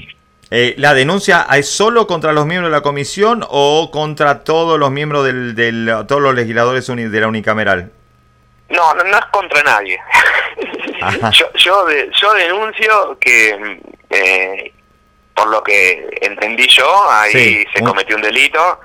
Eh, 0.56 0.74
¿La 0.78 0.94
denuncia 0.94 1.46
es 1.56 1.68
solo 1.68 2.06
contra 2.06 2.32
los 2.32 2.46
miembros 2.46 2.70
de 2.70 2.76
la 2.76 2.82
comisión 2.82 3.44
o 3.48 3.90
contra 3.90 4.44
todos 4.44 4.78
los 4.78 4.88
miembros 4.92 5.24
del, 5.24 5.56
del- 5.56 6.04
todos 6.06 6.22
los 6.22 6.32
legisladores 6.32 6.86
de 6.86 7.20
la 7.20 7.26
unicameral? 7.26 7.90
No, 8.68 8.94
no, 8.94 9.02
no 9.02 9.18
es 9.18 9.24
contra 9.32 9.64
nadie. 9.64 9.98
yo, 11.32 11.46
yo, 11.54 11.86
yo 12.20 12.34
denuncio 12.34 13.18
que, 13.20 13.80
eh, 14.10 14.72
por 15.34 15.48
lo 15.48 15.60
que 15.64 16.08
entendí 16.20 16.68
yo, 16.68 17.10
ahí 17.10 17.66
se 17.74 17.82
cometió 17.82 18.14
un 18.14 18.22
delito, 18.22 18.78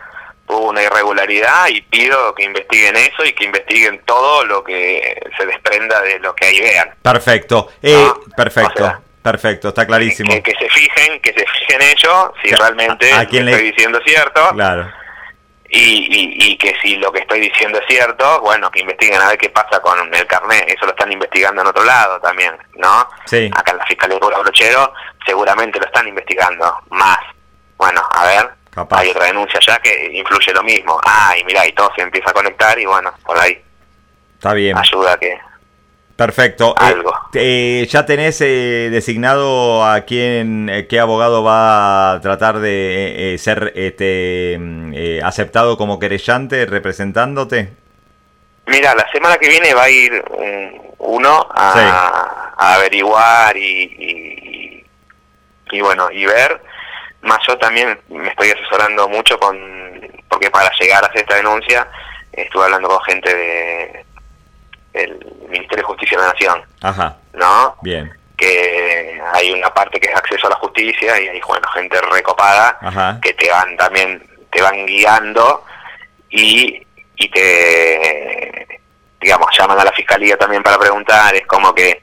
hubo 0.48 0.70
una 0.70 0.82
irregularidad 0.82 1.68
y 1.68 1.82
pido 1.84 2.34
que 2.34 2.46
investiguen 2.46 2.96
eso 2.96 3.24
y 3.24 3.34
que 3.34 3.44
investiguen 3.46 4.02
todo 4.06 4.44
lo 4.46 4.64
que 4.64 5.22
se 5.38 5.46
desprenda 5.46 6.02
de 6.02 6.18
lo 6.18 6.34
que 6.34 6.48
ahí 6.48 6.60
vean. 6.62 6.90
Perfecto, 7.04 7.70
eh, 7.84 8.08
perfecto. 8.36 8.92
Perfecto, 9.22 9.70
está 9.70 9.86
clarísimo. 9.86 10.32
Que, 10.42 10.54
se 10.54 10.70
fijen, 10.70 11.20
que 11.22 11.34
se 11.34 11.46
fijen 11.46 11.82
ellos 11.82 12.32
si 12.44 12.54
realmente 12.56 13.12
lo 13.12 13.28
que 13.28 13.38
estoy 13.38 13.72
diciendo 13.72 13.98
es 14.00 14.06
cierto. 14.06 14.50
Claro. 14.54 14.92
Y, 15.72 16.36
y, 16.48 16.58
que 16.58 16.74
si 16.82 16.96
lo 16.96 17.12
que 17.12 17.20
estoy 17.20 17.42
diciendo 17.42 17.78
es 17.78 17.86
cierto, 17.88 18.42
bueno, 18.42 18.72
que 18.72 18.80
investiguen 18.80 19.22
a 19.22 19.28
ver 19.28 19.38
qué 19.38 19.50
pasa 19.50 19.80
con 19.82 20.00
el 20.14 20.26
carnet. 20.26 20.68
Eso 20.68 20.86
lo 20.86 20.92
están 20.92 21.12
investigando 21.12 21.62
en 21.62 21.68
otro 21.68 21.84
lado 21.84 22.20
también, 22.22 22.58
¿no? 22.76 23.08
Sí. 23.26 23.52
Acá 23.56 23.72
en 23.72 23.78
la 23.78 23.86
Fiscalía 23.86 24.18
de 24.18 24.42
Brochero 24.42 24.94
seguramente 25.24 25.80
lo 25.80 25.86
están 25.86 26.08
investigando 26.08 26.76
más. 26.90 27.20
Bueno, 27.78 28.02
a 28.10 28.26
ver, 28.26 28.50
hay 28.90 29.10
otra 29.10 29.26
denuncia 29.26 29.60
ya 29.60 29.78
que 29.78 30.12
influye 30.12 30.52
lo 30.54 30.64
mismo. 30.64 31.00
Ah, 31.06 31.36
y 31.38 31.44
mira, 31.44 31.68
y 31.68 31.72
todo 31.74 31.92
se 31.96 32.02
empieza 32.02 32.32
a 32.32 32.34
conectar 32.34 32.80
y 32.80 32.86
bueno, 32.86 33.14
por 33.24 33.38
ahí. 33.38 33.62
Está 34.38 34.54
bien. 34.54 34.76
Ayuda 34.76 35.14
a 35.14 35.18
que 35.20 35.40
Perfecto. 36.20 36.76
Eh, 37.34 37.88
¿Ya 37.90 38.06
tenés 38.06 38.42
eh, 38.42 38.90
designado 38.92 39.86
a 39.86 40.02
quién, 40.02 40.68
eh, 40.68 40.86
qué 40.86 41.00
abogado 41.00 41.46
va 41.46 42.12
a 42.12 42.20
tratar 42.20 42.60
de 42.60 43.38
ser 43.40 43.72
este, 43.74 44.58
mm, 44.60 45.24
aceptado 45.24 45.78
como 45.78 45.98
querellante 45.98 46.66
representándote? 46.66 47.70
Mira, 48.66 48.94
la 48.96 49.10
semana 49.14 49.38
que 49.38 49.48
viene 49.48 49.74
va 49.74 49.84
a 49.84 49.90
ir 49.90 50.22
uno 50.98 51.48
a, 51.52 52.54
averiguar 52.58 53.56
y, 53.56 54.84
y, 55.72 55.80
bueno, 55.80 56.12
y 56.12 56.26
ver. 56.26 56.60
Más 57.22 57.40
yo 57.48 57.58
también 57.60 57.98
me 58.10 58.28
estoy 58.28 58.50
asesorando 58.52 59.08
mucho 59.08 59.40
con, 59.40 59.58
porque 60.28 60.52
para 60.52 60.70
llegar 60.82 61.02
a 61.02 61.08
hacer 61.08 61.22
esta 61.22 61.36
denuncia 61.36 61.88
estuve 62.34 62.66
hablando 62.66 62.90
con 62.90 63.02
gente 63.04 63.34
de 63.34 64.06
el 65.04 65.20
Ministerio 65.50 65.84
de 65.84 65.88
Justicia 65.88 66.18
de 66.18 66.24
la 66.24 66.32
Nación. 66.32 66.62
Ajá. 66.82 67.18
¿No? 67.34 67.76
Bien. 67.82 68.12
Que 68.38 69.20
hay 69.34 69.52
una 69.52 69.74
parte 69.74 70.00
que 70.00 70.10
es 70.10 70.16
acceso 70.16 70.48
a 70.48 70.52
la 70.52 70.56
justicia 70.58 71.20
y 71.20 71.28
hay 71.28 71.42
bueno, 71.42 71.68
gente 71.74 72.00
recopada 72.02 73.20
que 73.22 73.34
te 73.34 73.50
van 73.50 73.76
también, 73.76 74.24
te 74.50 74.62
van 74.62 74.86
guiando 74.86 75.66
y, 76.30 76.82
y 77.18 77.30
te, 77.30 78.80
digamos, 79.20 79.48
llaman 79.58 79.80
a 79.80 79.84
la 79.84 79.92
fiscalía 79.92 80.38
también 80.38 80.64
para 80.64 80.78
preguntar. 80.78 81.36
Es 81.36 81.46
como 81.48 81.74
que 81.74 82.00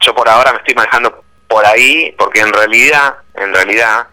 yo 0.00 0.14
por 0.14 0.28
ahora 0.28 0.52
me 0.52 0.58
estoy 0.58 0.74
manejando 0.74 1.24
por 1.48 1.66
ahí 1.66 2.14
porque 2.18 2.40
en 2.40 2.52
realidad, 2.52 3.14
en 3.34 3.52
realidad, 3.52 4.06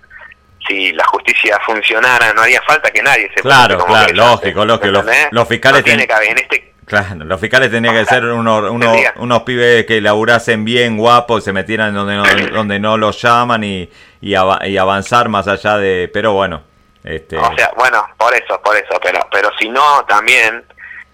si 0.68 0.92
la 0.94 1.06
justicia 1.06 1.60
funcionara, 1.66 2.34
no 2.34 2.42
haría 2.42 2.62
falta 2.62 2.92
que 2.92 3.02
nadie 3.02 3.30
se 3.36 3.42
Claro, 3.42 3.86
claro, 3.86 4.14
lógico, 4.14 4.66
lógico. 4.66 5.04
Los, 5.32 5.48
fiscales 5.48 5.84
tiene 5.84 6.08
que 6.08 6.14
en 6.14 6.38
este 6.38 6.71
Claro, 6.92 7.24
los 7.24 7.40
fiscales 7.40 7.72
tenían 7.72 7.96
que 7.96 8.04
ser 8.04 8.26
unos, 8.26 8.70
unos, 9.16 9.44
pibes 9.44 9.86
que 9.86 10.02
laburasen 10.02 10.66
bien, 10.66 10.98
guapos, 10.98 11.42
se 11.42 11.54
metieran 11.54 11.94
donde 11.94 12.18
no, 12.18 12.24
donde 12.54 12.80
no 12.82 12.98
los 12.98 13.22
llaman 13.22 13.64
y, 13.64 13.90
y, 14.20 14.36
avanzar 14.36 15.30
más 15.30 15.48
allá 15.48 15.78
de... 15.78 16.12
Pero 16.14 16.34
bueno. 16.34 16.64
Este... 17.02 17.38
O 17.38 17.56
sea, 17.56 17.72
bueno, 17.78 18.06
por 18.18 18.34
eso, 18.36 18.62
por 18.62 18.76
eso, 18.76 19.00
pero, 19.02 19.26
pero 19.32 19.50
si 19.58 19.70
no, 19.70 20.04
también 20.04 20.66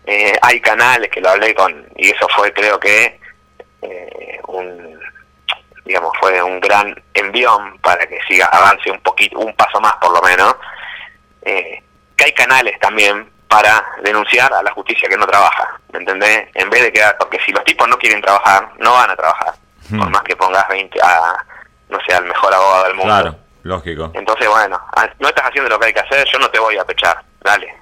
eh, 0.08 0.34
hay 0.42 0.60
canales 0.62 1.12
que 1.12 1.22
lo 1.22 1.30
hablé 1.30 1.54
con, 1.54 1.86
y 1.96 2.08
eso 2.10 2.28
fue 2.36 2.52
creo 2.52 2.80
que 2.80 3.20
eh, 3.84 4.40
un, 4.48 5.00
digamos, 5.86 6.12
fue 6.20 6.42
un 6.42 6.60
gran 6.60 6.92
envión 7.14 7.78
para 7.84 8.04
que 8.08 8.18
siga, 8.28 8.48
avance 8.48 8.90
un 8.90 9.00
poquito, 9.02 9.38
un 9.38 9.54
paso 9.54 9.80
más 9.80 9.94
por 9.98 10.12
lo 10.12 10.28
menos, 10.28 10.56
eh, 11.44 11.84
que 12.16 12.26
hay 12.26 12.32
canales 12.32 12.80
también 12.80 13.37
para 13.48 13.84
denunciar 14.04 14.54
a 14.54 14.62
la 14.62 14.72
justicia 14.72 15.08
que 15.08 15.18
no 15.18 15.26
trabaja, 15.26 15.80
¿me 15.94 16.00
entendés? 16.00 16.50
En 16.54 16.70
vez 16.70 16.84
de 16.84 16.92
quedar, 16.92 17.18
porque 17.18 17.40
si 17.46 17.52
los 17.52 17.64
tipos 17.64 17.88
no 17.88 17.98
quieren 17.98 18.22
trabajar, 18.22 18.70
no 18.80 18.94
van 18.94 19.10
a 19.10 19.16
trabajar, 19.16 19.54
hmm. 19.90 20.00
por 20.00 20.10
más 20.10 20.24
que 20.24 20.36
pongas 20.36 20.68
20 20.68 21.00
a, 21.02 21.46
no 21.90 22.00
sé, 22.06 22.14
al 22.14 22.26
mejor 22.26 22.54
abogado 22.54 22.84
del 22.86 22.96
mundo. 22.96 23.14
Claro, 23.14 23.36
lógico. 23.64 24.12
Entonces, 24.14 24.48
bueno, 24.50 24.80
no 25.20 25.28
estás 25.28 25.46
haciendo 25.46 25.70
lo 25.70 25.80
que 25.80 25.88
hay 25.88 25.94
que 25.94 26.02
hacer, 26.02 26.28
yo 26.32 26.40
no 26.40 26.50
te 26.50 26.60
voy 26.60 26.78
a 26.78 26.86
pechar, 26.86 27.24
dale, 27.42 27.74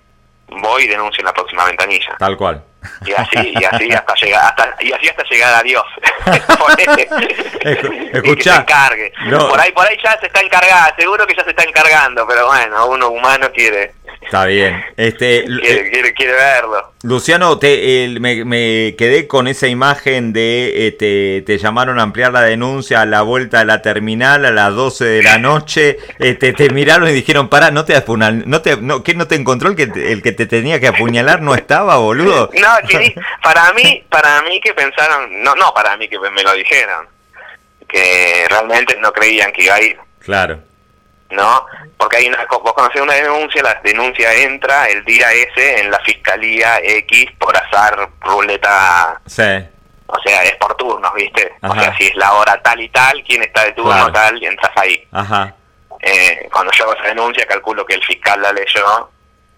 voy 0.50 0.84
y 0.84 0.88
denuncio 0.88 1.22
en 1.22 1.26
la 1.26 1.34
próxima 1.34 1.66
ventanilla. 1.66 2.16
Tal 2.20 2.38
cual. 2.38 2.64
Y 3.04 3.14
así, 3.14 3.54
y 3.56 3.64
así 3.64 3.92
hasta 3.92 4.14
llegar, 4.14 4.44
hasta, 4.46 4.84
y 4.84 4.92
así 4.92 5.10
hasta 5.10 5.24
llegar 5.24 5.56
a 5.56 5.64
Dios. 5.64 5.84
Escucha. 8.14 8.58
encargue. 8.58 9.12
Por 9.28 9.60
ahí, 9.60 9.72
por 9.72 9.88
ahí 9.88 9.98
ya 10.04 10.16
se 10.20 10.28
está 10.28 10.42
encargando, 10.42 10.94
seguro 10.96 11.26
que 11.26 11.36
ya 11.36 11.44
se 11.44 11.50
está 11.50 11.64
encargando, 11.64 12.28
pero 12.28 12.46
bueno, 12.46 12.86
uno 12.88 13.10
humano 13.10 13.50
quiere 13.52 13.96
Está 14.26 14.46
bien. 14.46 14.84
Este, 14.98 15.44
quiere, 15.62 15.90
quiere, 15.92 16.14
quiere 16.14 16.34
verlo. 16.34 16.94
Luciano, 17.04 17.60
te, 17.60 18.08
me, 18.20 18.96
quedé 18.98 19.28
con 19.28 19.48
esa 19.48 19.68
imagen 19.68 20.34
de 20.34 20.88
eh, 20.88 21.44
te, 21.46 21.58
llamaron 21.60 22.00
a 22.00 22.04
ampliar 22.04 22.34
la 22.34 22.42
denuncia 22.42 23.02
a 23.02 23.06
la 23.06 23.22
vuelta 23.22 23.60
de 23.60 23.66
la 23.66 23.84
terminal 23.84 24.44
a 24.46 24.52
las 24.52 24.74
12 24.74 25.06
de 25.06 25.24
la 25.24 25.38
noche. 25.38 25.98
Este, 26.18 26.54
te 26.54 26.72
miraron 26.72 27.08
y 27.08 27.12
dijeron, 27.12 27.48
pará, 27.50 27.70
no 27.70 27.86
te 27.86 27.96
apuñal, 27.96 28.44
no 28.50 28.62
te, 28.62 28.78
no, 28.78 29.04
¿qué 29.04 29.14
no 29.14 29.28
te 29.28 29.36
encontró 29.36 29.70
el 29.70 29.76
que, 29.76 29.84
el 29.84 30.24
que 30.24 30.32
te 30.32 30.48
tenía 30.48 30.80
que 30.80 30.88
apuñalar? 30.88 31.42
¿No 31.42 31.54
estaba, 31.54 31.98
boludo? 31.98 32.50
No, 32.66 32.70
para 33.44 33.74
mí, 33.74 34.04
para 34.10 34.42
mí 34.44 34.60
que 34.60 34.74
pensaron, 34.74 35.44
no, 35.44 35.54
no 35.56 35.74
para 35.74 35.96
mí 35.98 36.08
que 36.08 36.18
me 36.18 36.42
lo 36.42 36.54
dijeron, 36.54 37.08
que 37.88 38.46
realmente 38.50 38.98
no 39.00 39.12
creían 39.12 39.52
que 39.52 39.66
iba 39.66 39.76
a 39.76 39.82
ir. 39.82 39.98
Claro. 40.20 40.60
¿No? 41.30 41.66
Porque 41.98 42.18
hay 42.18 42.28
una, 42.28 42.46
vos 42.50 42.74
conocés 42.74 43.02
una 43.02 43.14
denuncia, 43.14 43.64
la 43.64 43.80
denuncia 43.84 44.34
entra 44.34 44.88
el 44.88 45.04
día 45.06 45.32
ese 45.32 45.82
en 45.82 45.92
la 45.92 46.00
fiscalía 46.00 46.80
X 46.84 47.32
por 47.40 47.56
azar 47.58 48.10
ruleta. 48.22 49.20
Sí. 49.26 49.68
O 50.08 50.20
sea, 50.24 50.44
es 50.44 50.56
por 50.58 50.76
turnos, 50.76 51.14
¿viste? 51.16 51.54
O 51.64 51.74
sea, 51.74 51.96
si 51.98 52.06
es 52.08 52.16
la 52.16 52.34
hora 52.34 52.62
tal 52.62 52.80
y 52.80 52.90
tal, 52.90 53.24
quién 53.24 53.42
está 53.42 53.64
de 53.66 53.72
turno 53.72 54.12
tal, 54.12 54.42
y 54.42 54.46
entras 54.46 54.72
ahí. 54.76 55.08
Ajá. 55.12 55.56
Eh, 56.00 56.48
cuando 56.52 56.72
yo 56.74 56.84
hago 56.84 56.94
esa 56.94 57.08
denuncia, 57.08 57.46
calculo 57.48 57.86
que 57.86 57.96
el 57.96 58.04
fiscal 58.04 58.40
la 58.42 58.54
leyó. 58.54 59.10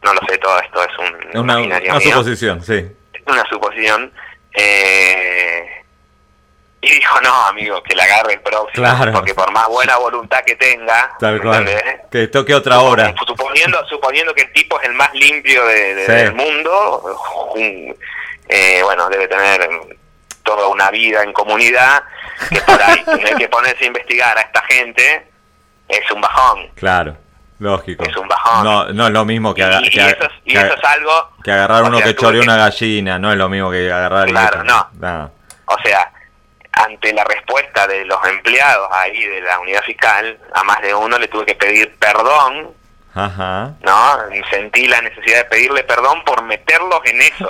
No 0.04 0.14
lo 0.14 0.22
sé, 0.28 0.38
todo 0.38 0.58
esto 0.62 0.84
es 0.84 0.98
un, 1.00 1.40
una, 1.40 1.58
una 1.58 2.00
suposición, 2.00 2.64
sí. 2.64 2.88
Una 3.26 3.44
suposición. 3.50 4.14
Eh, 4.54 5.77
y 6.80 6.92
dijo, 6.92 7.20
no, 7.22 7.34
amigo, 7.48 7.82
que 7.82 7.96
la 7.96 8.04
agarre 8.04 8.34
el 8.34 8.42
próximo. 8.42 8.88
Porque 9.12 9.34
por 9.34 9.52
más 9.52 9.68
buena 9.68 9.98
voluntad 9.98 10.44
que 10.46 10.56
tenga, 10.56 11.18
que 12.12 12.28
toque 12.28 12.54
otra 12.54 12.80
hora. 12.80 13.14
Suponiendo, 13.26 13.86
suponiendo 13.88 14.34
que 14.34 14.44
el 14.44 14.54
tipo 14.54 14.80
es 14.80 14.88
el 14.88 14.94
más 14.94 15.12
limpio 15.14 15.66
de, 15.66 15.96
del 15.96 16.34
mundo, 16.34 17.18
eh, 18.48 18.82
bueno, 18.84 19.10
debe 19.10 19.28
tener 19.28 19.68
toda 20.44 20.68
una 20.68 20.92
vida 20.92 21.24
en 21.24 21.34
comunidad, 21.34 22.04
que 22.50 22.62
por 22.62 22.82
ahí 22.82 23.04
tener 23.06 23.36
que 23.36 23.50
ponerse 23.50 23.84
a 23.84 23.88
investigar 23.88 24.38
a 24.38 24.42
esta 24.42 24.62
gente 24.66 25.28
es 25.90 26.12
un 26.12 26.22
bajón. 26.22 26.70
Claro. 26.76 27.18
Lógico. 27.60 28.04
Es 28.04 28.16
un 28.16 28.28
bajón. 28.28 28.64
No, 28.64 28.94
no 28.94 29.08
es 29.08 29.14
lo 29.14 29.26
mismo 29.26 29.54
que, 29.56 29.62
y, 29.62 29.66
eso, 29.66 30.30
es 30.46 30.84
algo... 30.84 31.32
Que 31.44 31.52
agarrar 31.52 31.84
uno 31.86 32.00
que 32.00 32.16
choreó 32.16 32.44
una 32.44 32.56
gallina, 32.56 33.18
no 33.18 33.32
es 33.32 33.38
lo 33.38 33.50
mismo 33.50 33.72
que 33.72 33.92
agarrar... 33.92 34.28
Claro, 34.28 34.64
no. 34.64 35.32
O 35.66 35.78
sea, 35.84 36.12
ante 36.78 37.14
la 37.14 37.24
respuesta 37.24 37.88
de 37.88 38.06
los 38.06 38.24
empleados 38.28 38.90
ahí 38.92 39.24
de 39.26 39.42
la 39.42 39.60
unidad 39.60 39.82
fiscal, 39.84 40.38
a 40.54 40.64
más 40.64 40.82
de 40.82 40.94
uno 40.94 41.18
le 41.18 41.28
tuve 41.28 41.46
que 41.46 41.56
pedir 41.56 41.96
perdón, 41.98 42.74
Ajá. 43.16 43.74
¿no? 43.82 44.18
Sentí 44.50 44.88
la 44.88 45.02
necesidad 45.02 45.40
de 45.40 45.46
pedirle 45.46 45.84
perdón 45.84 46.24
por 46.24 46.44
meterlos 46.44 47.00
en 47.06 47.22
eso, 47.22 47.50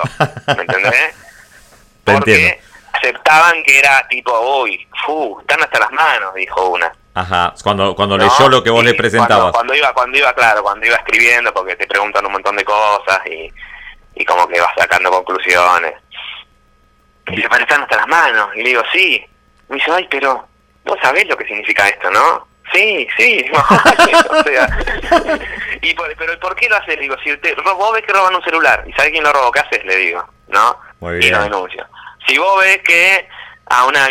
¿me 0.56 0.62
entendés? 0.62 1.14
Porque 2.04 2.58
aceptaban 2.92 3.62
que 3.62 3.78
era 3.78 4.06
tipo, 4.08 4.32
uy, 4.62 4.86
fu, 5.04 5.38
están 5.40 5.62
hasta 5.62 5.78
las 5.78 5.90
manos, 5.92 6.34
dijo 6.34 6.70
una. 6.70 6.90
Ajá, 7.14 7.52
cuando, 7.62 7.94
cuando 7.94 8.16
leyó 8.16 8.48
lo 8.48 8.62
que 8.62 8.70
vos 8.70 8.84
le 8.84 8.94
presentabas. 8.94 9.52
Cuando, 9.52 9.74
iba, 9.74 9.92
cuando 9.92 10.16
iba, 10.16 10.32
claro, 10.32 10.62
cuando 10.62 10.86
iba 10.86 10.96
escribiendo, 10.96 11.52
porque 11.52 11.76
te 11.76 11.86
preguntan 11.86 12.24
un 12.24 12.32
montón 12.32 12.56
de 12.56 12.64
cosas 12.64 13.20
y, 13.26 13.52
y 14.14 14.24
como 14.24 14.46
que 14.46 14.60
vas 14.60 14.72
sacando 14.78 15.10
conclusiones. 15.10 15.94
Y 17.30 17.42
se 17.42 17.48
parecen 17.48 17.82
hasta 17.82 17.96
las 17.96 18.08
manos. 18.08 18.48
Y 18.54 18.62
le 18.62 18.70
digo, 18.70 18.82
sí. 18.92 19.24
Me 19.68 19.76
dice, 19.76 19.90
ay, 19.92 20.06
pero 20.10 20.46
vos 20.84 20.98
sabés 21.02 21.26
lo 21.28 21.36
que 21.36 21.46
significa 21.46 21.88
esto, 21.88 22.10
¿no? 22.10 22.46
Sí, 22.72 23.06
sí. 23.16 23.44
o 24.30 24.42
sea, 24.42 24.68
y 25.80 25.94
por, 25.94 26.14
pero 26.16 26.38
¿por 26.38 26.54
qué 26.56 26.68
lo 26.68 26.76
haces? 26.76 26.96
Le 26.96 27.02
digo, 27.02 27.16
si 27.22 27.36
te, 27.38 27.54
vos 27.54 27.92
ves 27.92 28.04
que 28.04 28.12
roban 28.12 28.34
un 28.34 28.42
celular 28.42 28.84
y 28.86 28.92
sabés 28.92 29.12
quién 29.12 29.24
lo 29.24 29.32
robó, 29.32 29.50
¿qué 29.52 29.60
haces? 29.60 29.84
Le 29.84 29.96
digo, 29.96 30.26
¿no? 30.48 30.78
Muy 31.00 31.18
bien. 31.18 31.28
Y 31.28 31.36
lo 31.36 31.42
denuncio. 31.42 31.86
Si 32.26 32.36
vos 32.36 32.60
ves 32.60 32.78
que 32.82 33.28
a 33.66 33.86
una 33.86 34.08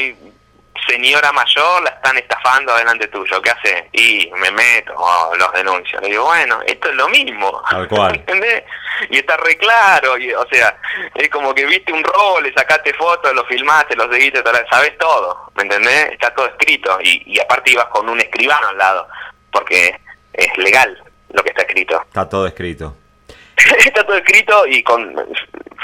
señora 0.88 1.32
mayor 1.32 1.84
la 1.84 1.90
están 1.90 2.18
estafando 2.18 2.74
adelante 2.74 3.08
tuyo, 3.08 3.42
¿qué 3.42 3.50
hace? 3.52 3.90
Y 3.92 4.32
me 4.38 4.52
meto, 4.52 4.94
o 4.96 5.36
los 5.36 5.52
denuncio. 5.54 6.00
Le 6.02 6.10
digo, 6.10 6.26
bueno, 6.26 6.60
esto 6.66 6.90
es 6.90 6.96
lo 6.96 7.08
mismo. 7.10 7.62
Tal 7.70 7.88
cual. 7.88 8.16
¿Entendés? 8.28 8.64
y 9.10 9.18
está 9.18 9.38
re 9.38 9.58
claro, 9.58 10.18
y, 10.18 10.34
o 10.34 10.46
sea, 10.52 10.78
es 11.14 11.30
como 11.30 11.54
que 11.54 11.66
viste 11.66 11.94
un 11.94 12.04
robo, 12.04 12.42
le 12.42 12.54
sacaste 12.54 12.94
fotos, 12.94 13.34
lo 13.34 13.46
filmaste, 13.46 13.96
lo 13.96 14.12
seguiste, 14.12 14.42
sabes 14.70 14.98
todo, 14.98 15.52
¿me 15.56 15.64
entendés? 15.64 16.12
Está 16.14 16.34
todo 16.34 16.48
escrito, 16.48 16.98
y, 17.02 17.22
y 17.26 17.40
aparte 17.40 17.72
ibas 17.72 17.86
con 17.86 18.10
un 18.10 18.20
escribano 18.20 18.70
al 18.70 18.78
lado, 18.78 19.08
porque 19.52 20.00
es 20.34 20.58
legal 20.58 20.98
lo 21.30 21.44
que 21.44 21.50
está 21.50 21.64
escrito. 21.64 22.02
Está 22.08 22.28
todo 22.28 22.48
escrito. 22.48 22.96
está 23.86 24.04
todo 24.04 24.18
escrito 24.18 24.66
y 24.68 24.84
con 24.84 25.16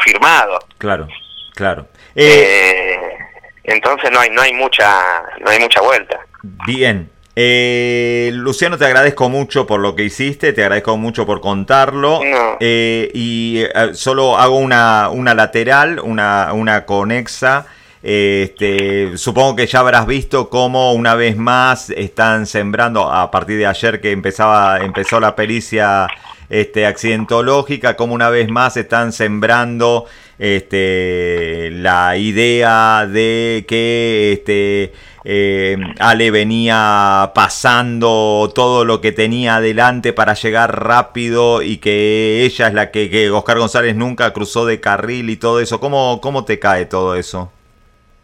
firmado. 0.04 0.60
Claro, 0.78 1.08
claro. 1.56 1.88
Eh, 2.16 3.18
entonces 3.64 4.12
no 4.12 4.20
hay 4.20 4.30
no 4.30 4.42
hay 4.42 4.54
mucha 4.54 5.24
no 5.40 5.50
hay 5.50 5.60
mucha 5.60 5.82
vuelta. 5.82 6.20
Bien. 6.66 7.10
Eh, 7.36 8.30
Luciano, 8.34 8.78
te 8.78 8.86
agradezco 8.86 9.28
mucho 9.28 9.66
por 9.66 9.80
lo 9.80 9.96
que 9.96 10.04
hiciste, 10.04 10.54
te 10.54 10.62
agradezco 10.62 10.98
mucho 10.98 11.26
por 11.26 11.42
contarlo. 11.42 12.22
Eh, 12.60 13.10
y 13.14 13.64
solo 13.94 14.38
hago 14.38 14.58
una, 14.58 15.10
una 15.10 15.34
lateral, 15.34 16.00
una, 16.00 16.54
una 16.54 16.86
conexa. 16.86 17.66
Este, 18.04 19.18
supongo 19.18 19.56
que 19.56 19.66
ya 19.66 19.80
habrás 19.80 20.06
visto 20.06 20.50
cómo 20.50 20.92
una 20.92 21.16
vez 21.16 21.38
más 21.38 21.90
están 21.90 22.46
sembrando, 22.46 23.10
a 23.10 23.32
partir 23.32 23.58
de 23.58 23.66
ayer 23.66 24.02
que 24.02 24.12
empezaba, 24.12 24.80
empezó 24.82 25.22
la 25.22 25.36
pericia 25.36 26.08
este, 26.50 26.86
accidentológica, 26.86 27.96
como 27.96 28.14
una 28.14 28.30
vez 28.30 28.50
más 28.50 28.76
están 28.76 29.14
sembrando 29.14 30.06
este, 30.40 31.70
la 31.72 32.18
idea 32.18 33.06
de 33.08 33.66
que 33.68 34.34
este, 34.34 34.94
eh, 35.24 35.78
Ale 36.00 36.32
venía 36.32 37.32
pasando 37.34 38.52
todo 38.54 38.86
lo 38.86 39.02
que 39.02 39.12
tenía 39.12 39.58
adelante 39.58 40.14
para 40.14 40.34
llegar 40.34 40.84
rápido 40.84 41.62
y 41.62 41.78
que 41.78 42.44
ella 42.44 42.68
es 42.68 42.74
la 42.74 42.92
que, 42.92 43.10
que 43.10 43.30
Oscar 43.30 43.60
González 43.60 43.96
nunca 43.96 44.34
cruzó 44.34 44.66
de 44.66 44.80
carril 44.80 45.30
y 45.30 45.38
todo 45.38 45.60
eso. 45.60 45.80
¿Cómo, 45.80 46.20
cómo 46.22 46.46
te 46.46 46.60
cae 46.60 46.86
todo 46.86 47.16
eso? 47.16 47.52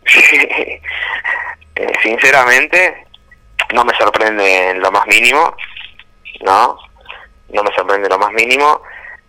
Sinceramente, 2.04 3.06
no 3.74 3.86
me 3.86 3.94
sorprende 3.96 4.72
en 4.72 4.80
lo 4.80 4.92
más 4.92 5.06
mínimo, 5.08 5.56
¿no? 6.42 6.78
no 7.52 7.64
me 7.64 7.74
sorprende 7.74 8.10
lo 8.10 8.18
más 8.18 8.32
mínimo, 8.32 8.82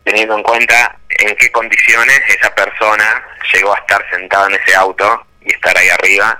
teniendo 0.04 0.36
en 0.36 0.42
cuenta 0.42 0.98
en 1.20 1.36
qué 1.36 1.50
condiciones 1.50 2.20
esa 2.28 2.54
persona 2.54 3.24
llegó 3.52 3.74
a 3.74 3.78
estar 3.78 4.04
sentada 4.10 4.46
en 4.48 4.54
ese 4.54 4.74
auto 4.74 5.26
y 5.42 5.52
estar 5.52 5.76
ahí 5.76 5.88
arriba, 5.88 6.38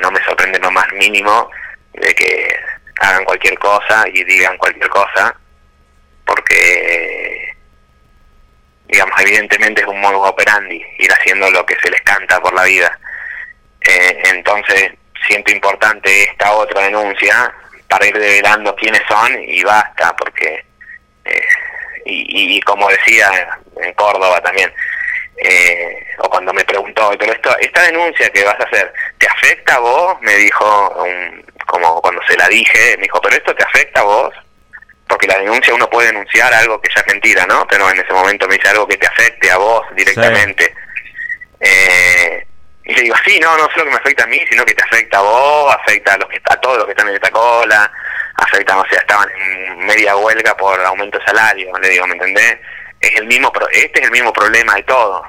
no 0.00 0.10
me 0.10 0.22
sorprende 0.24 0.58
lo 0.58 0.70
más 0.70 0.90
mínimo 0.92 1.50
de 1.94 2.14
que 2.14 2.56
hagan 3.00 3.24
cualquier 3.24 3.58
cosa 3.58 4.04
y 4.12 4.22
digan 4.24 4.56
cualquier 4.58 4.88
cosa, 4.88 5.34
porque, 6.24 7.56
digamos, 8.86 9.20
evidentemente 9.20 9.80
es 9.82 9.86
un 9.86 10.00
modo 10.00 10.22
operandi, 10.22 10.84
ir 10.98 11.12
haciendo 11.12 11.50
lo 11.50 11.64
que 11.64 11.76
se 11.82 11.90
les 11.90 12.00
canta 12.02 12.40
por 12.40 12.54
la 12.54 12.64
vida. 12.64 12.98
Eh, 13.80 14.22
entonces, 14.26 14.92
siento 15.26 15.52
importante 15.52 16.24
esta 16.24 16.52
otra 16.52 16.82
denuncia 16.82 17.52
para 17.88 18.06
ir 18.06 18.16
develando 18.18 18.76
quiénes 18.76 19.02
son 19.08 19.42
y 19.42 19.62
basta, 19.64 20.14
porque 20.16 20.64
eh, 21.24 21.46
y, 22.04 22.60
como 22.62 22.88
decía 22.88 23.58
en 23.82 23.92
Córdoba 23.94 24.40
también, 24.40 24.72
eh, 25.36 26.06
o 26.18 26.28
cuando 26.28 26.52
me 26.52 26.64
preguntó, 26.64 27.12
pero 27.18 27.32
esto, 27.32 27.56
esta 27.58 27.82
denuncia 27.82 28.28
que 28.30 28.44
vas 28.44 28.58
a 28.60 28.64
hacer, 28.64 28.92
¿te 29.18 29.26
afecta 29.26 29.76
a 29.76 29.80
vos? 29.80 30.20
Me 30.20 30.34
dijo, 30.36 31.06
como 31.66 32.00
cuando 32.02 32.20
se 32.26 32.36
la 32.36 32.48
dije, 32.48 32.96
me 32.96 33.04
dijo, 33.04 33.20
pero 33.20 33.36
esto 33.36 33.54
te 33.54 33.64
afecta 33.64 34.00
a 34.00 34.04
vos, 34.04 34.34
porque 35.08 35.26
la 35.26 35.38
denuncia 35.38 35.74
uno 35.74 35.88
puede 35.88 36.08
denunciar 36.08 36.52
algo 36.54 36.80
que 36.80 36.90
ya 36.94 37.00
es 37.00 37.12
mentira, 37.12 37.46
¿no? 37.46 37.66
Pero 37.68 37.90
en 37.90 37.98
ese 37.98 38.12
momento 38.12 38.46
me 38.46 38.56
dice 38.56 38.68
algo 38.68 38.86
que 38.86 38.96
te 38.96 39.06
afecte 39.06 39.50
a 39.50 39.56
vos 39.56 39.82
directamente. 39.96 40.72
Eh, 41.58 42.46
y 42.84 42.94
le 42.94 43.02
digo, 43.02 43.16
sí, 43.24 43.38
no, 43.40 43.56
no 43.56 43.68
solo 43.70 43.84
que 43.84 43.90
me 43.90 43.96
afecta 43.96 44.24
a 44.24 44.26
mí, 44.26 44.40
sino 44.48 44.64
que 44.64 44.74
te 44.74 44.82
afecta 44.82 45.18
a 45.18 45.22
vos, 45.22 45.74
afecta 45.74 46.14
a, 46.14 46.18
los 46.18 46.28
que, 46.28 46.40
a 46.44 46.56
todos 46.56 46.78
los 46.78 46.86
que 46.86 46.92
están 46.92 47.08
en 47.08 47.14
esta 47.14 47.30
cola, 47.30 47.90
afectan, 48.36 48.78
o 48.78 48.84
sea, 48.88 49.00
estaban 49.00 49.28
en 49.30 49.78
media 49.86 50.16
huelga 50.16 50.56
por 50.56 50.80
aumento 50.80 51.18
de 51.18 51.24
salario, 51.24 51.72
le 51.78 51.88
digo, 51.88 52.06
¿me 52.06 52.14
entendés? 52.14 52.58
Es 53.00 53.16
el 53.16 53.26
mismo, 53.26 53.52
este 53.72 54.00
es 54.00 54.06
el 54.06 54.12
mismo 54.12 54.32
problema 54.32 54.74
de 54.74 54.82
todo. 54.82 55.24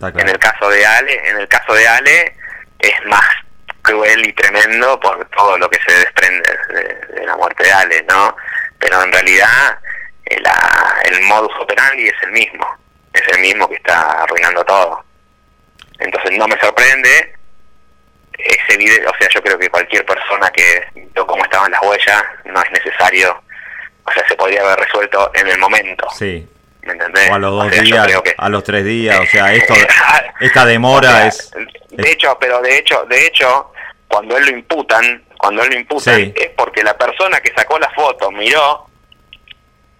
En 0.00 0.28
el 0.28 0.38
caso 0.38 0.68
de 0.68 0.84
Ale, 0.84 1.28
en 1.28 1.38
el 1.38 1.48
caso 1.48 1.72
de 1.72 1.88
Ale 1.88 2.36
es 2.78 3.06
más 3.06 3.24
cruel 3.82 4.26
y 4.26 4.32
tremendo 4.32 4.98
por 5.00 5.24
todo 5.30 5.56
lo 5.56 5.70
que 5.70 5.78
se 5.86 5.98
desprende 5.98 6.48
de, 7.14 7.24
la 7.24 7.36
muerte 7.36 7.64
de 7.64 7.72
Ale, 7.72 8.04
¿no? 8.08 8.36
Pero 8.78 9.02
en 9.02 9.12
realidad 9.12 9.78
el, 10.26 10.44
eh, 10.44 11.10
el 11.12 11.22
modus 11.22 11.52
operandi 11.60 12.08
es 12.08 12.22
el 12.22 12.32
mismo, 12.32 12.66
es 13.12 13.22
el 13.28 13.40
mismo 13.40 13.68
que 13.68 13.76
está 13.76 14.22
arruinando 14.22 14.64
todo. 14.64 15.04
Entonces 15.98 16.36
no 16.36 16.46
me 16.46 16.60
sorprende, 16.60 17.34
es 18.38 18.58
evidente, 18.68 19.06
o 19.06 19.14
sea, 19.18 19.28
yo 19.30 19.42
creo 19.42 19.58
que 19.58 19.70
cualquier 19.70 20.04
persona 20.04 20.50
que 20.50 20.84
vio 20.94 21.26
cómo 21.26 21.42
estaban 21.44 21.70
las 21.70 21.80
huellas, 21.82 22.22
no 22.44 22.60
es 22.60 22.70
necesario, 22.70 23.42
o 24.04 24.12
sea, 24.12 24.26
se 24.28 24.36
podría 24.36 24.60
haber 24.60 24.80
resuelto 24.80 25.30
en 25.34 25.48
el 25.48 25.58
momento. 25.58 26.06
Sí. 26.10 26.46
¿Me 26.86 26.92
entendés? 26.92 27.30
O 27.30 27.34
a 27.34 27.38
los 27.38 27.50
dos 27.52 27.70
días, 27.70 28.22
a 28.38 28.48
los 28.48 28.64
tres 28.64 28.84
días, 28.84 29.18
o 29.20 29.26
sea, 29.26 29.52
esto, 29.52 29.74
esta 30.40 30.64
demora 30.64 31.26
es... 31.26 31.50
De 31.90 32.10
hecho, 32.10 32.36
pero 32.40 32.60
de 32.60 32.78
hecho, 32.78 33.04
de 33.08 33.26
hecho, 33.26 33.72
cuando 34.06 34.36
él 34.36 34.44
lo 34.44 34.50
imputan, 34.52 35.24
cuando 35.38 35.62
él 35.62 35.70
lo 35.70 35.78
imputan, 35.80 36.32
es 36.36 36.50
porque 36.56 36.82
la 36.84 36.96
persona 36.96 37.40
que 37.40 37.52
sacó 37.54 37.78
la 37.78 37.90
foto 37.90 38.30
miró, 38.30 38.86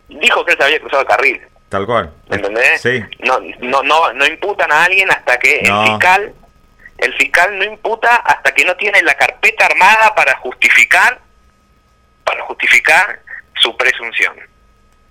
dijo 0.09 0.45
que 0.45 0.53
él 0.53 0.59
se 0.59 0.65
había 0.65 0.81
cruzado 0.81 1.03
el 1.03 1.09
carril. 1.09 1.43
Tal 1.69 1.85
cual. 1.85 2.13
¿Me 2.29 2.37
entendés? 2.37 2.81
Sí. 2.81 3.03
No, 3.21 3.41
no, 3.61 3.83
no, 3.83 4.13
no 4.13 4.27
imputan 4.27 4.71
a 4.71 4.85
alguien 4.85 5.11
hasta 5.11 5.39
que 5.39 5.59
el 5.59 5.87
fiscal 5.87 6.35
el 6.99 7.13
fiscal 7.15 7.59
no 7.59 7.65
imputa 7.65 8.17
hasta 8.17 8.55
que 8.55 8.65
no 8.65 8.75
tiene 8.77 9.03
la 9.03 9.15
carpeta 9.15 9.67
armada 9.67 10.15
para 10.15 10.35
justificar 10.37 11.21
para 12.25 12.43
justificar 12.45 13.21
su 13.57 13.77
presunción 13.77 14.35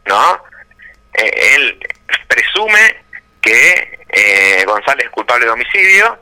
no 0.06 0.40
eh, 1.18 1.56
él 1.56 1.80
presume 2.28 3.04
que 3.42 4.00
eh, 4.10 4.64
González 4.66 5.06
es 5.06 5.12
culpable 5.12 5.46
de 5.46 5.52
homicidio 5.52 6.20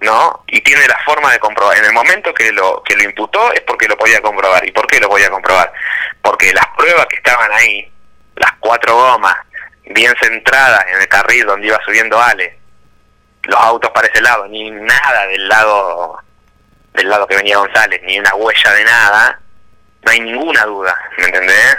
no 0.00 0.44
y 0.48 0.60
tiene 0.62 0.86
la 0.88 0.98
forma 1.04 1.30
de 1.32 1.38
comprobar. 1.38 1.78
En 1.78 1.84
el 1.84 1.92
momento 1.92 2.34
que 2.34 2.50
lo 2.52 2.82
que 2.82 2.96
lo 2.96 3.04
imputó 3.04 3.52
es 3.52 3.60
porque 3.60 3.86
lo 3.86 3.96
podía 3.96 4.20
comprobar. 4.20 4.66
Y 4.66 4.72
por 4.72 4.86
qué 4.88 4.98
lo 4.98 5.08
podía 5.08 5.30
comprobar 5.30 5.72
porque 6.22 6.52
las 6.54 6.66
pruebas 6.76 7.06
que 7.06 7.16
estaban 7.16 7.52
ahí 7.52 7.90
las 8.36 8.52
cuatro 8.60 8.96
gomas 8.96 9.36
bien 9.84 10.14
centradas 10.20 10.86
en 10.88 11.00
el 11.00 11.08
carril 11.08 11.44
donde 11.44 11.66
iba 11.66 11.78
subiendo 11.84 12.20
Ale 12.20 12.58
los 13.44 13.60
autos 13.60 13.90
para 13.90 14.06
ese 14.06 14.22
lado, 14.22 14.46
ni 14.46 14.70
nada 14.70 15.26
del 15.26 15.48
lado 15.48 16.18
del 16.94 17.08
lado 17.08 17.26
que 17.26 17.36
venía 17.36 17.58
González, 17.58 18.00
ni 18.04 18.18
una 18.20 18.34
huella 18.34 18.72
de 18.72 18.84
nada, 18.84 19.40
no 20.02 20.10
hay 20.10 20.20
ninguna 20.20 20.64
duda, 20.64 20.96
¿me 21.16 21.24
entendés? 21.24 21.78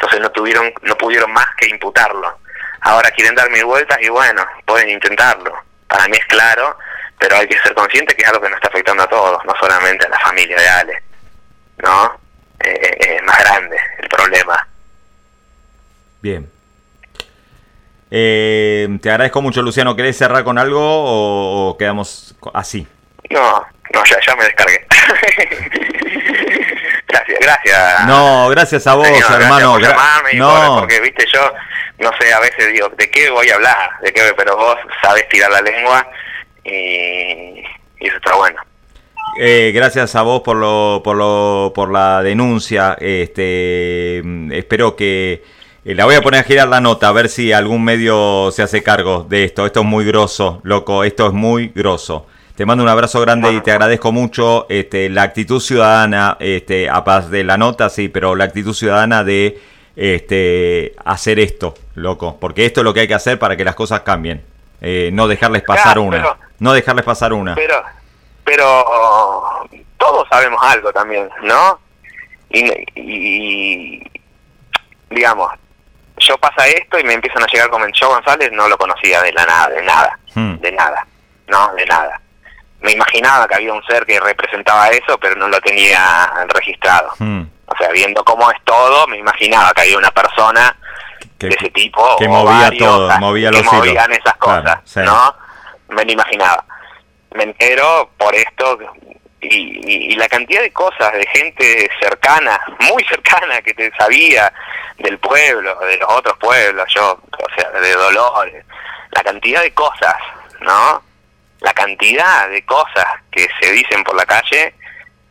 Entonces 0.00 0.20
no 0.20 0.30
tuvieron, 0.30 0.72
no 0.82 0.96
pudieron 0.96 1.30
más 1.30 1.46
que 1.58 1.68
imputarlo. 1.68 2.38
Ahora 2.80 3.10
quieren 3.10 3.34
dar 3.34 3.50
mil 3.50 3.66
vueltas 3.66 3.98
y 4.00 4.08
bueno, 4.08 4.42
pueden 4.64 4.88
intentarlo. 4.88 5.54
Para 5.86 6.08
mí 6.08 6.16
es 6.16 6.24
claro, 6.24 6.78
pero 7.18 7.36
hay 7.36 7.46
que 7.46 7.58
ser 7.60 7.74
consciente 7.74 8.16
que 8.16 8.22
es 8.22 8.28
algo 8.28 8.40
que 8.40 8.48
nos 8.48 8.56
está 8.56 8.68
afectando 8.68 9.02
a 9.02 9.08
todos, 9.08 9.44
no 9.44 9.52
solamente 9.60 10.06
a 10.06 10.08
la 10.08 10.18
familia 10.20 10.56
de 10.56 10.68
Ale, 10.68 11.02
¿no? 11.82 12.18
Eh, 12.60 12.80
eh, 12.82 13.16
es 13.16 13.22
más 13.24 13.38
grande 13.40 13.76
el 13.98 14.08
problema. 14.08 14.66
Bien, 16.22 16.50
eh, 18.10 18.88
te 19.00 19.10
agradezco 19.10 19.42
mucho, 19.42 19.60
Luciano. 19.62 19.94
¿Querés 19.94 20.16
cerrar 20.16 20.42
con 20.44 20.58
algo 20.58 20.80
o, 20.80 21.76
quedamos 21.76 22.34
así? 22.54 22.86
No, 23.28 23.66
no, 23.92 24.04
ya, 24.04 24.18
ya 24.26 24.34
me 24.36 24.44
descargué. 24.44 24.86
gracias, 27.10 27.38
gracias. 27.40 28.06
No, 28.06 28.48
gracias 28.48 28.86
a 28.86 28.94
vos, 28.94 29.06
hermano. 29.08 29.78
no. 30.34 30.76
porque, 30.80 31.00
viste, 31.00 31.26
yo, 31.32 31.52
no 31.98 32.10
sé, 32.20 32.32
a 32.32 32.40
veces 32.40 32.72
digo, 32.72 32.88
¿de 32.96 33.10
qué 33.10 33.30
voy 33.30 33.48
a 33.50 33.54
hablar? 33.56 33.90
¿De 34.02 34.12
qué? 34.12 34.22
Pero 34.36 34.56
vos 34.56 34.76
sabés 35.02 35.28
tirar 35.28 35.50
la 35.50 35.60
lengua 35.60 36.06
y, 36.64 37.62
eso 38.00 38.16
está 38.16 38.34
bueno. 38.34 38.60
Eh, 39.38 39.70
gracias 39.74 40.16
a 40.16 40.22
vos 40.22 40.42
por 40.42 40.56
lo, 40.56 41.02
por 41.04 41.16
lo, 41.16 41.72
por 41.74 41.92
la 41.92 42.22
denuncia. 42.22 42.96
Este, 42.98 44.22
espero 44.52 44.96
que 44.96 45.44
eh, 45.84 45.94
la 45.94 46.04
voy 46.04 46.14
a 46.14 46.22
poner 46.22 46.40
a 46.40 46.44
girar 46.44 46.68
la 46.68 46.80
nota 46.80 47.08
a 47.08 47.12
ver 47.12 47.28
si 47.28 47.52
algún 47.52 47.84
medio 47.84 48.50
se 48.50 48.62
hace 48.62 48.82
cargo 48.82 49.26
de 49.28 49.44
esto. 49.44 49.66
Esto 49.66 49.80
es 49.80 49.86
muy 49.86 50.04
grosso, 50.04 50.60
loco. 50.62 51.04
Esto 51.04 51.26
es 51.26 51.32
muy 51.32 51.68
grosso. 51.68 52.26
Te 52.56 52.66
mando 52.66 52.84
un 52.84 52.90
abrazo 52.90 53.20
grande 53.20 53.52
y 53.52 53.60
te 53.60 53.72
agradezco 53.72 54.12
mucho 54.12 54.66
este, 54.68 55.08
la 55.08 55.22
actitud 55.22 55.60
ciudadana, 55.60 56.36
este, 56.40 56.90
a 56.90 57.02
paz 57.04 57.30
de 57.30 57.42
la 57.44 57.56
nota, 57.56 57.88
sí, 57.88 58.08
pero 58.08 58.34
la 58.34 58.44
actitud 58.44 58.74
ciudadana 58.74 59.24
de 59.24 59.58
este, 59.96 60.94
hacer 61.04 61.38
esto, 61.40 61.74
loco. 61.94 62.36
Porque 62.38 62.66
esto 62.66 62.80
es 62.80 62.84
lo 62.84 62.92
que 62.92 63.00
hay 63.00 63.08
que 63.08 63.14
hacer 63.14 63.38
para 63.38 63.56
que 63.56 63.64
las 63.64 63.74
cosas 63.74 64.00
cambien. 64.00 64.44
Eh, 64.82 65.10
no 65.12 65.26
dejarles 65.28 65.62
pasar 65.62 65.98
una. 65.98 66.36
no 66.58 66.72
dejarles 66.72 67.04
pasar 67.04 67.32
una. 67.32 67.54
Pero, 67.54 67.82
pero 68.44 68.84
todos 69.96 70.28
sabemos 70.30 70.60
algo 70.62 70.92
también, 70.92 71.28
¿no? 71.42 71.80
y 72.52 74.02
digamos, 75.08 75.52
yo 76.18 76.36
pasa 76.38 76.66
esto 76.66 76.98
y 76.98 77.04
me 77.04 77.14
empiezan 77.14 77.42
a 77.42 77.46
llegar 77.46 77.70
como 77.70 77.86
yo 77.92 78.08
González 78.08 78.50
no 78.52 78.68
lo 78.68 78.76
conocía 78.76 79.22
de 79.22 79.32
la 79.32 79.44
nada, 79.46 79.68
de 79.70 79.82
nada, 79.82 80.18
Hmm. 80.34 80.54
de 80.60 80.72
nada, 80.72 81.06
no, 81.48 81.74
de 81.74 81.84
nada. 81.86 82.20
Me 82.80 82.92
imaginaba 82.92 83.46
que 83.46 83.54
había 83.56 83.72
un 83.72 83.82
ser 83.84 84.06
que 84.06 84.18
representaba 84.20 84.88
eso, 84.88 85.18
pero 85.18 85.34
no 85.36 85.48
lo 85.48 85.60
tenía 85.60 86.30
registrado. 86.48 87.12
Hmm. 87.18 87.42
O 87.66 87.76
sea, 87.76 87.88
viendo 87.90 88.24
cómo 88.24 88.50
es 88.50 88.56
todo, 88.64 89.06
me 89.06 89.18
imaginaba 89.18 89.72
que 89.74 89.82
había 89.82 89.98
una 89.98 90.10
persona 90.10 90.76
Que- 91.38 91.48
de 91.48 91.54
ese 91.56 91.70
tipo 91.70 92.16
que 92.16 92.26
o 92.26 92.30
movía 92.30 92.62
varios, 92.62 92.78
todo, 92.88 93.06
o 93.06 93.08
sea, 93.10 93.18
movía 93.20 93.50
que 93.50 93.56
los 93.58 93.62
hilos. 93.64 93.74
movían 93.86 94.12
esas 94.12 94.36
Claro, 94.38 94.62
cosas, 94.62 94.80
sí. 94.84 95.00
¿no? 95.00 95.34
Me 95.90 96.04
lo 96.04 96.12
imaginaba. 96.12 96.64
Me 97.34 97.44
entero 97.44 98.10
por 98.16 98.34
esto 98.34 98.78
y, 99.40 99.48
y- 99.48 100.12
y 100.12 100.16
la 100.16 100.28
cantidad 100.28 100.62
de 100.62 100.72
cosas 100.72 101.12
de 101.12 101.26
gente 101.32 101.90
cercana, 102.00 102.58
muy 102.90 103.04
cercana, 103.04 103.60
que 103.62 103.72
te 103.74 103.90
sabía 103.98 104.52
del 104.98 105.18
pueblo, 105.18 105.78
de 105.80 105.96
los 105.98 106.10
otros 106.10 106.36
pueblos, 106.38 106.86
yo, 106.94 107.12
o 107.12 107.54
sea, 107.56 107.70
de 107.80 107.92
Dolores, 107.94 108.64
la 109.12 109.22
cantidad 109.22 109.62
de 109.62 109.72
cosas, 109.72 110.16
¿no? 110.60 111.02
La 111.60 111.72
cantidad 111.72 112.48
de 112.48 112.64
cosas 112.64 113.06
que 113.30 113.48
se 113.60 113.72
dicen 113.72 114.02
por 114.04 114.16
la 114.16 114.24
calle 114.24 114.74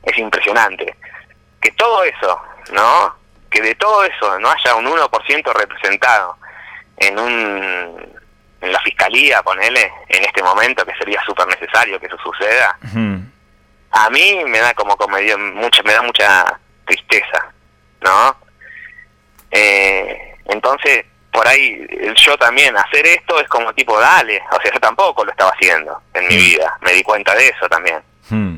es 0.03 0.17
impresionante. 0.17 0.95
Que 1.61 1.71
todo 1.71 2.03
eso, 2.03 2.41
¿no? 2.71 3.15
Que 3.49 3.61
de 3.61 3.75
todo 3.75 4.03
eso 4.03 4.39
no 4.39 4.49
haya 4.51 4.75
un 4.75 4.85
1% 4.85 5.53
representado 5.53 6.37
en 6.97 7.19
un 7.19 8.19
en 8.61 8.73
la 8.73 8.79
fiscalía, 8.81 9.41
ponele, 9.41 9.91
en 10.09 10.23
este 10.23 10.43
momento, 10.43 10.85
que 10.85 10.95
sería 10.95 11.21
súper 11.25 11.47
necesario 11.47 11.99
que 11.99 12.07
eso 12.07 12.17
suceda, 12.17 12.77
a 13.91 14.09
mí 14.09 14.43
me 14.45 14.59
da 14.59 14.73
como 14.73 14.95
comedia, 14.97 15.37
mucha, 15.37 15.81
me 15.83 15.93
da 15.93 16.01
mucha 16.01 16.59
tristeza, 16.85 17.51
¿no? 18.01 18.37
Eh, 19.51 20.35
entonces, 20.45 21.05
por 21.31 21.47
ahí, 21.47 21.85
el 21.89 22.15
yo 22.15 22.37
también, 22.37 22.75
hacer 22.77 23.05
esto 23.05 23.39
es 23.39 23.47
como 23.47 23.71
tipo, 23.73 23.99
dale, 23.99 24.41
o 24.51 24.61
sea, 24.61 24.73
yo 24.73 24.79
tampoco 24.79 25.23
lo 25.23 25.31
estaba 25.31 25.51
haciendo 25.51 26.01
en 26.13 26.27
mi 26.27 26.35
Mm. 26.35 26.39
vida, 26.39 26.77
me 26.81 26.93
di 26.93 27.03
cuenta 27.03 27.35
de 27.35 27.47
eso 27.49 27.67
también. 27.69 28.01
Hmm. 28.29 28.57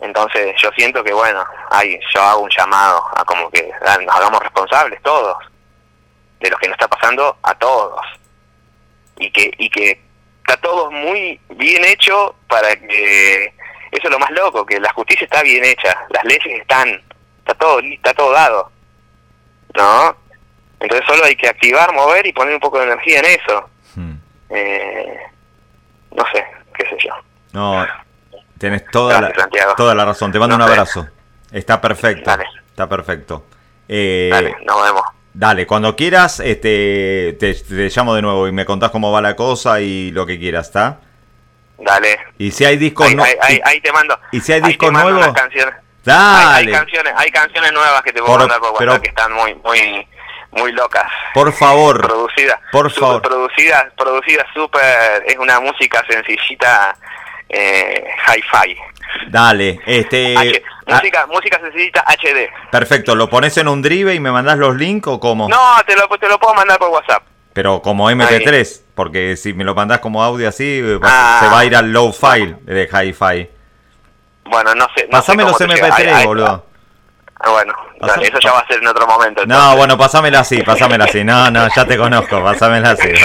Entonces, 0.00 0.54
yo 0.62 0.70
siento 0.76 1.02
que, 1.02 1.12
bueno, 1.12 1.44
hay, 1.70 1.98
yo 2.14 2.22
hago 2.22 2.42
un 2.42 2.50
llamado 2.50 3.02
a 3.16 3.24
como 3.24 3.50
que 3.50 3.70
nos 4.04 4.14
hagamos 4.14 4.40
responsables 4.42 5.00
todos 5.02 5.36
de 6.40 6.50
lo 6.50 6.56
que 6.58 6.68
nos 6.68 6.74
está 6.74 6.86
pasando 6.88 7.36
a 7.42 7.54
todos. 7.54 8.00
Y 9.18 9.30
que, 9.30 9.50
y 9.56 9.70
que 9.70 9.98
está 10.40 10.56
todo 10.58 10.90
muy 10.90 11.40
bien 11.50 11.84
hecho 11.86 12.34
para 12.46 12.76
que, 12.76 13.44
eso 13.90 14.04
es 14.04 14.10
lo 14.10 14.18
más 14.18 14.30
loco, 14.32 14.66
que 14.66 14.78
la 14.78 14.92
justicia 14.92 15.24
está 15.24 15.42
bien 15.42 15.64
hecha, 15.64 15.96
las 16.10 16.24
leyes 16.24 16.60
están, 16.60 17.02
está 17.38 17.54
todo, 17.54 17.80
está 17.80 18.12
todo 18.12 18.32
dado. 18.32 18.70
¿No? 19.74 20.16
Entonces 20.80 21.06
solo 21.06 21.24
hay 21.24 21.36
que 21.36 21.48
activar, 21.48 21.92
mover 21.94 22.26
y 22.26 22.32
poner 22.32 22.54
un 22.54 22.60
poco 22.60 22.78
de 22.78 22.84
energía 22.84 23.20
en 23.20 23.24
eso. 23.26 23.70
Hmm. 23.94 24.12
Eh, 24.50 25.18
no 26.14 26.24
sé, 26.32 26.44
qué 26.76 26.84
sé 26.88 26.96
yo. 27.04 27.14
No, 27.52 27.86
tienes 28.58 28.84
toda 28.90 29.20
la, 29.20 29.28
Gracias, 29.30 29.74
toda 29.76 29.94
la 29.94 30.04
razón. 30.04 30.30
Te 30.32 30.38
mando 30.38 30.56
No 30.58 30.64
un 30.64 30.68
sé. 30.70 30.74
abrazo. 30.74 31.08
Está 31.52 31.80
perfecto. 31.80 32.30
Dale. 32.30 32.44
Está 32.68 32.88
perfecto. 32.88 33.46
Eh, 33.88 34.28
Dale, 34.30 34.56
nos 34.64 34.82
vemos. 34.82 35.02
Dale, 35.32 35.66
cuando 35.66 35.94
quieras, 35.96 36.40
este, 36.40 37.36
te, 37.38 37.54
te 37.54 37.88
llamo 37.94 38.14
de 38.14 38.22
nuevo 38.22 38.48
y 38.48 38.52
me 38.52 38.64
contás 38.64 38.90
cómo 38.90 39.12
va 39.12 39.20
la 39.20 39.36
cosa 39.36 39.80
y 39.80 40.10
lo 40.10 40.24
que 40.26 40.38
quieras, 40.38 40.66
¿está? 40.68 41.00
Dale. 41.78 42.18
Y 42.38 42.50
si 42.50 42.64
hay 42.64 42.78
discos 42.78 43.14
no- 43.14 43.22
ahí, 43.22 43.34
ahí, 43.42 43.56
y- 43.56 43.60
ahí 43.68 43.80
te 43.80 43.92
mando. 43.92 44.18
y 44.32 44.40
si 44.40 44.52
hay 44.52 44.62
discos 44.62 44.90
nuevos. 44.92 45.26
Dale. 46.04 46.46
Hay, 46.56 46.66
hay 46.66 46.72
canciones, 46.72 47.12
hay 47.16 47.30
canciones 47.30 47.72
nuevas 47.72 48.00
que 48.02 48.12
te 48.12 48.20
puedo 48.20 48.32
Por- 48.32 48.40
mandar 48.40 48.60
por 48.60 48.70
WhatsApp 48.70 48.78
pero- 48.88 49.02
que 49.02 49.08
están 49.08 49.32
muy, 49.32 49.54
muy, 49.56 50.06
muy 50.56 50.72
locas. 50.72 51.04
Por 51.34 51.52
favor. 51.52 52.00
Producidas. 52.02 52.58
Por 52.72 52.90
super 52.90 53.00
favor. 53.08 53.22
Producidas, 53.22 53.86
producidas 53.96 54.46
súper. 54.54 55.24
Es 55.26 55.36
una 55.38 55.60
música 55.60 56.04
sencillita, 56.08 56.96
eh, 57.48 58.04
hi-fi. 58.28 58.76
Dale, 59.28 59.80
este. 59.86 60.36
H- 60.36 60.62
ah, 60.88 60.94
música, 60.94 61.26
música 61.26 61.60
sencillita 61.60 62.04
HD. 62.06 62.50
perfecto, 62.70 63.14
¿lo 63.14 63.28
pones 63.30 63.56
en 63.56 63.68
un 63.68 63.80
drive 63.82 64.14
y 64.14 64.20
me 64.20 64.30
mandás 64.30 64.58
los 64.58 64.76
links 64.76 65.06
o 65.08 65.18
cómo? 65.20 65.48
No, 65.48 65.76
te 65.86 65.94
lo, 65.96 66.06
te 66.18 66.28
lo 66.28 66.38
puedo 66.38 66.54
mandar 66.54 66.78
por 66.78 66.90
WhatsApp. 66.90 67.22
Pero 67.52 67.80
como 67.80 68.10
MP3, 68.10 68.82
porque 68.94 69.36
si 69.36 69.54
me 69.54 69.64
lo 69.64 69.74
mandás 69.74 70.00
como 70.00 70.22
audio 70.22 70.48
así, 70.48 70.82
Ah. 71.02 71.38
se 71.42 71.48
va 71.48 71.60
a 71.60 71.64
ir 71.64 71.74
al 71.74 71.90
low 71.92 72.12
file 72.12 72.56
de 72.62 72.82
hi-fi. 72.92 73.48
Bueno, 74.44 74.74
no 74.74 74.86
sé. 74.94 75.04
No 75.04 75.10
Pasame 75.12 75.42
sé 75.42 75.48
los 75.48 75.56
cómo 75.58 75.68
te 75.68 75.74
llega. 75.74 75.88
MP3, 75.88 76.06
Ahí- 76.08 76.20
ahí- 76.20 76.26
boludo. 76.26 76.65
Ah, 77.38 77.50
bueno, 77.50 77.74
dale, 78.00 78.28
eso 78.28 78.38
ya 78.40 78.50
va 78.52 78.60
a 78.60 78.66
ser 78.66 78.78
en 78.78 78.86
otro 78.88 79.06
momento. 79.06 79.44
No, 79.46 79.76
bueno, 79.76 79.98
pasámela 79.98 80.40
así, 80.40 80.62
pasámela 80.62 81.04
así. 81.04 81.22
No, 81.22 81.50
no, 81.50 81.68
ya 81.74 81.84
te 81.84 81.98
conozco, 81.98 82.42
pasámela 82.42 82.90
así. 82.92 83.08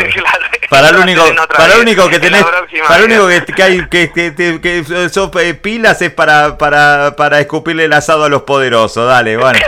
Claro, 0.71 0.87
Para 0.89 0.99
a 0.99 1.01
único, 1.03 1.23
para 1.57 1.67
vez, 1.67 1.77
único 1.79 2.07
que 2.07 2.15
en 2.15 2.21
tenés, 2.21 2.45
para 2.45 2.61
vez. 2.97 3.05
único 3.05 3.27
que, 3.27 3.43
que 3.53 3.63
hay 3.63 3.87
que, 3.89 4.09
que, 4.13 4.61
que, 4.61 5.09
sos, 5.09 5.29
eh, 5.41 5.53
pilas 5.53 6.01
es 6.01 6.11
para, 6.13 6.57
para, 6.57 7.13
para 7.17 7.41
escupirle 7.41 7.85
el 7.85 7.93
asado 7.93 8.23
a 8.23 8.29
los 8.29 8.43
poderosos. 8.43 9.05
Dale, 9.05 9.35
bueno. 9.35 9.59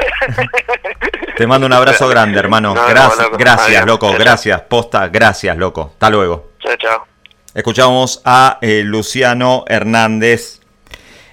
Te 1.37 1.45
mando 1.45 1.67
un 1.67 1.73
abrazo 1.73 2.07
grande, 2.07 2.39
hermano. 2.39 2.73
No, 2.73 2.81
no, 2.83 2.87
Gracias, 2.87 3.17
loco. 3.19 3.37
gracias, 3.37 3.67
Adiós. 3.67 3.85
loco. 3.85 4.05
Chao, 4.07 4.15
chao. 4.17 4.25
Gracias, 4.25 4.61
posta, 4.61 5.07
gracias, 5.09 5.57
loco. 5.57 5.89
Hasta 5.93 6.09
luego. 6.09 6.51
Chao, 6.59 6.75
chao. 6.77 7.05
Escuchamos 7.53 8.21
a 8.23 8.59
eh, 8.61 8.83
Luciano 8.85 9.65
Hernández, 9.67 10.61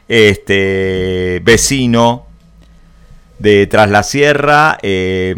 este 0.09 1.39
vecino 1.45 2.27
de 3.41 3.67
Tras 3.67 3.91
la 3.91 4.03
Sierra, 4.03 4.79
eh, 4.83 5.35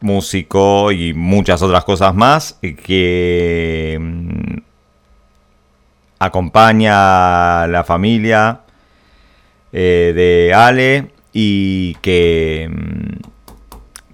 músico 0.00 0.90
y 0.90 1.14
muchas 1.14 1.62
otras 1.62 1.84
cosas 1.84 2.14
más, 2.14 2.58
eh, 2.62 2.74
que 2.74 3.96
mm, 4.00 4.56
acompaña 6.18 7.62
a 7.62 7.66
la 7.68 7.84
familia 7.84 8.60
eh, 9.72 10.12
de 10.14 10.52
Ale 10.52 11.12
y 11.32 11.94
que, 12.02 12.68
mm, 12.68 13.20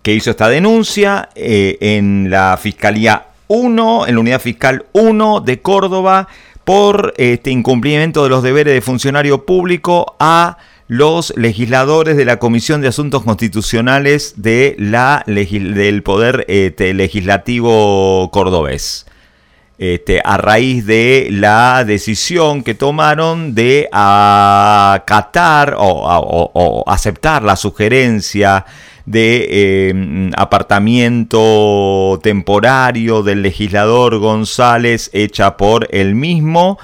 que 0.02 0.12
hizo 0.12 0.30
esta 0.30 0.50
denuncia 0.50 1.30
en 1.34 2.30
la 2.30 2.58
Fiscalía 2.60 3.28
1, 3.48 4.06
en 4.06 4.14
la 4.14 4.20
Unidad 4.20 4.40
Fiscal 4.40 4.84
1 4.92 5.40
de 5.40 5.62
Córdoba, 5.62 6.28
por 6.64 7.14
este 7.16 7.50
incumplimiento 7.50 8.22
de 8.22 8.28
los 8.28 8.42
deberes 8.42 8.74
de 8.74 8.82
funcionario 8.82 9.46
público 9.46 10.16
a 10.20 10.58
los 10.88 11.34
legisladores 11.36 12.16
de 12.16 12.24
la 12.24 12.38
Comisión 12.38 12.80
de 12.80 12.88
Asuntos 12.88 13.22
Constitucionales 13.22 14.34
de 14.38 14.74
la 14.78 15.22
del 15.26 16.02
Poder 16.02 16.46
este, 16.48 16.94
Legislativo 16.94 18.30
Cordobés. 18.32 19.04
Este, 19.76 20.20
a 20.24 20.38
raíz 20.38 20.86
de 20.86 21.28
la 21.30 21.84
decisión 21.84 22.64
que 22.64 22.74
tomaron 22.74 23.54
de 23.54 23.88
acatar 23.92 25.76
o, 25.78 26.82
aceptar 26.88 27.44
la 27.44 27.54
sugerencia 27.54 28.64
de 29.06 29.46
eh, 29.48 30.30
apartamiento 30.36 32.18
temporario 32.22 33.22
del 33.22 33.42
legislador 33.42 34.18
González 34.18 35.10
hecha 35.12 35.56
por 35.56 35.86
él 35.92 36.16
mismo 36.16 36.78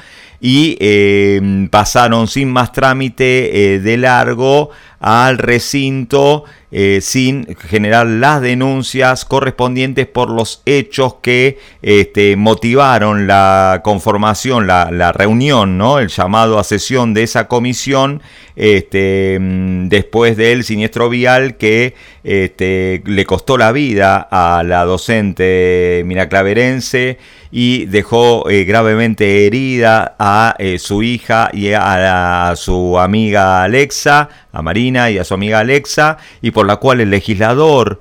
y 0.47 0.77
eh, 0.79 1.41
pasaron 1.71 2.29
sin 2.29 2.53
más 2.53 2.71
trámite 2.71 3.77
eh, 3.77 3.81
de 3.81 3.97
largo 3.97 4.69
al 5.01 5.39
recinto 5.39 6.45
eh, 6.71 7.01
sin 7.01 7.47
generar 7.57 8.07
las 8.07 8.43
denuncias 8.43 9.25
correspondientes 9.25 10.07
por 10.07 10.29
los 10.29 10.61
hechos 10.67 11.15
que 11.23 11.59
este, 11.81 12.37
motivaron 12.37 13.27
la 13.27 13.81
conformación, 13.83 14.67
la, 14.67 14.91
la 14.91 15.13
reunión, 15.13 15.79
¿no? 15.79 15.99
el 15.99 16.09
llamado 16.09 16.59
a 16.59 16.65
sesión 16.65 17.15
de 17.15 17.23
esa 17.23 17.49
comisión 17.49 18.21
este, 18.55 19.39
mm, 19.41 19.89
después 19.89 20.37
del 20.37 20.63
siniestro 20.65 21.09
vial 21.09 21.57
que 21.57 21.95
este, 22.23 23.03
le 23.07 23.25
costó 23.25 23.57
la 23.57 23.73
vida 23.73 24.29
a 24.31 24.63
la 24.63 24.85
docente 24.85 26.03
miraclaverense 26.05 27.19
y 27.57 27.87
dejó 27.87 28.51
eh, 28.51 28.65
gravemente 28.65 29.47
herida 29.47 30.17
a 30.19 30.57
eh, 30.59 30.81
su 30.81 31.05
hija 31.05 31.51
y 31.53 31.71
a, 31.73 32.53
su 32.57 32.99
amiga 32.99 33.63
Alexa, 33.63 34.29
a 34.51 34.61
Marina 34.61 35.09
y 35.13 35.19
a 35.19 35.25
su 35.25 35.35
amiga 35.35 35.61
Alexa, 35.61 36.19
y 36.43 36.51
por 36.51 36.67
la 36.67 36.79
cual 36.79 37.01
el 37.01 37.11
legislador, 37.11 38.01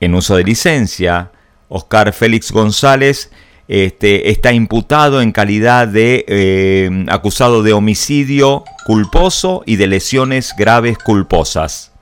en 0.00 0.14
uso 0.14 0.36
de 0.36 0.44
licencia, 0.44 1.32
Oscar 1.68 2.14
Félix 2.14 2.50
González, 2.50 3.30
este, 3.68 4.30
está 4.30 4.54
imputado 4.54 5.20
en 5.20 5.32
calidad 5.32 5.86
de 5.86 6.24
eh, 6.26 7.04
acusado 7.10 7.62
de 7.62 7.74
homicidio 7.74 8.64
culposo 8.86 9.64
y 9.66 9.76
de 9.76 9.86
lesiones 9.86 10.54
graves 10.56 10.96
culposas. 10.96 11.92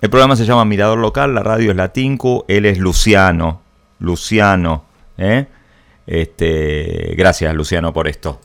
El 0.00 0.08
programa 0.08 0.34
se 0.34 0.46
llama 0.46 0.64
Mirador 0.64 0.98
Local, 0.98 1.34
la 1.34 1.42
radio 1.42 1.72
es 1.72 1.76
Latinku, 1.76 2.46
él 2.48 2.64
es 2.64 2.78
Luciano. 2.78 3.60
Luciano, 3.98 4.84
¿eh? 5.18 5.46
Este, 6.06 7.14
gracias 7.16 7.54
Luciano 7.54 7.92
por 7.92 8.08
esto. 8.08 8.40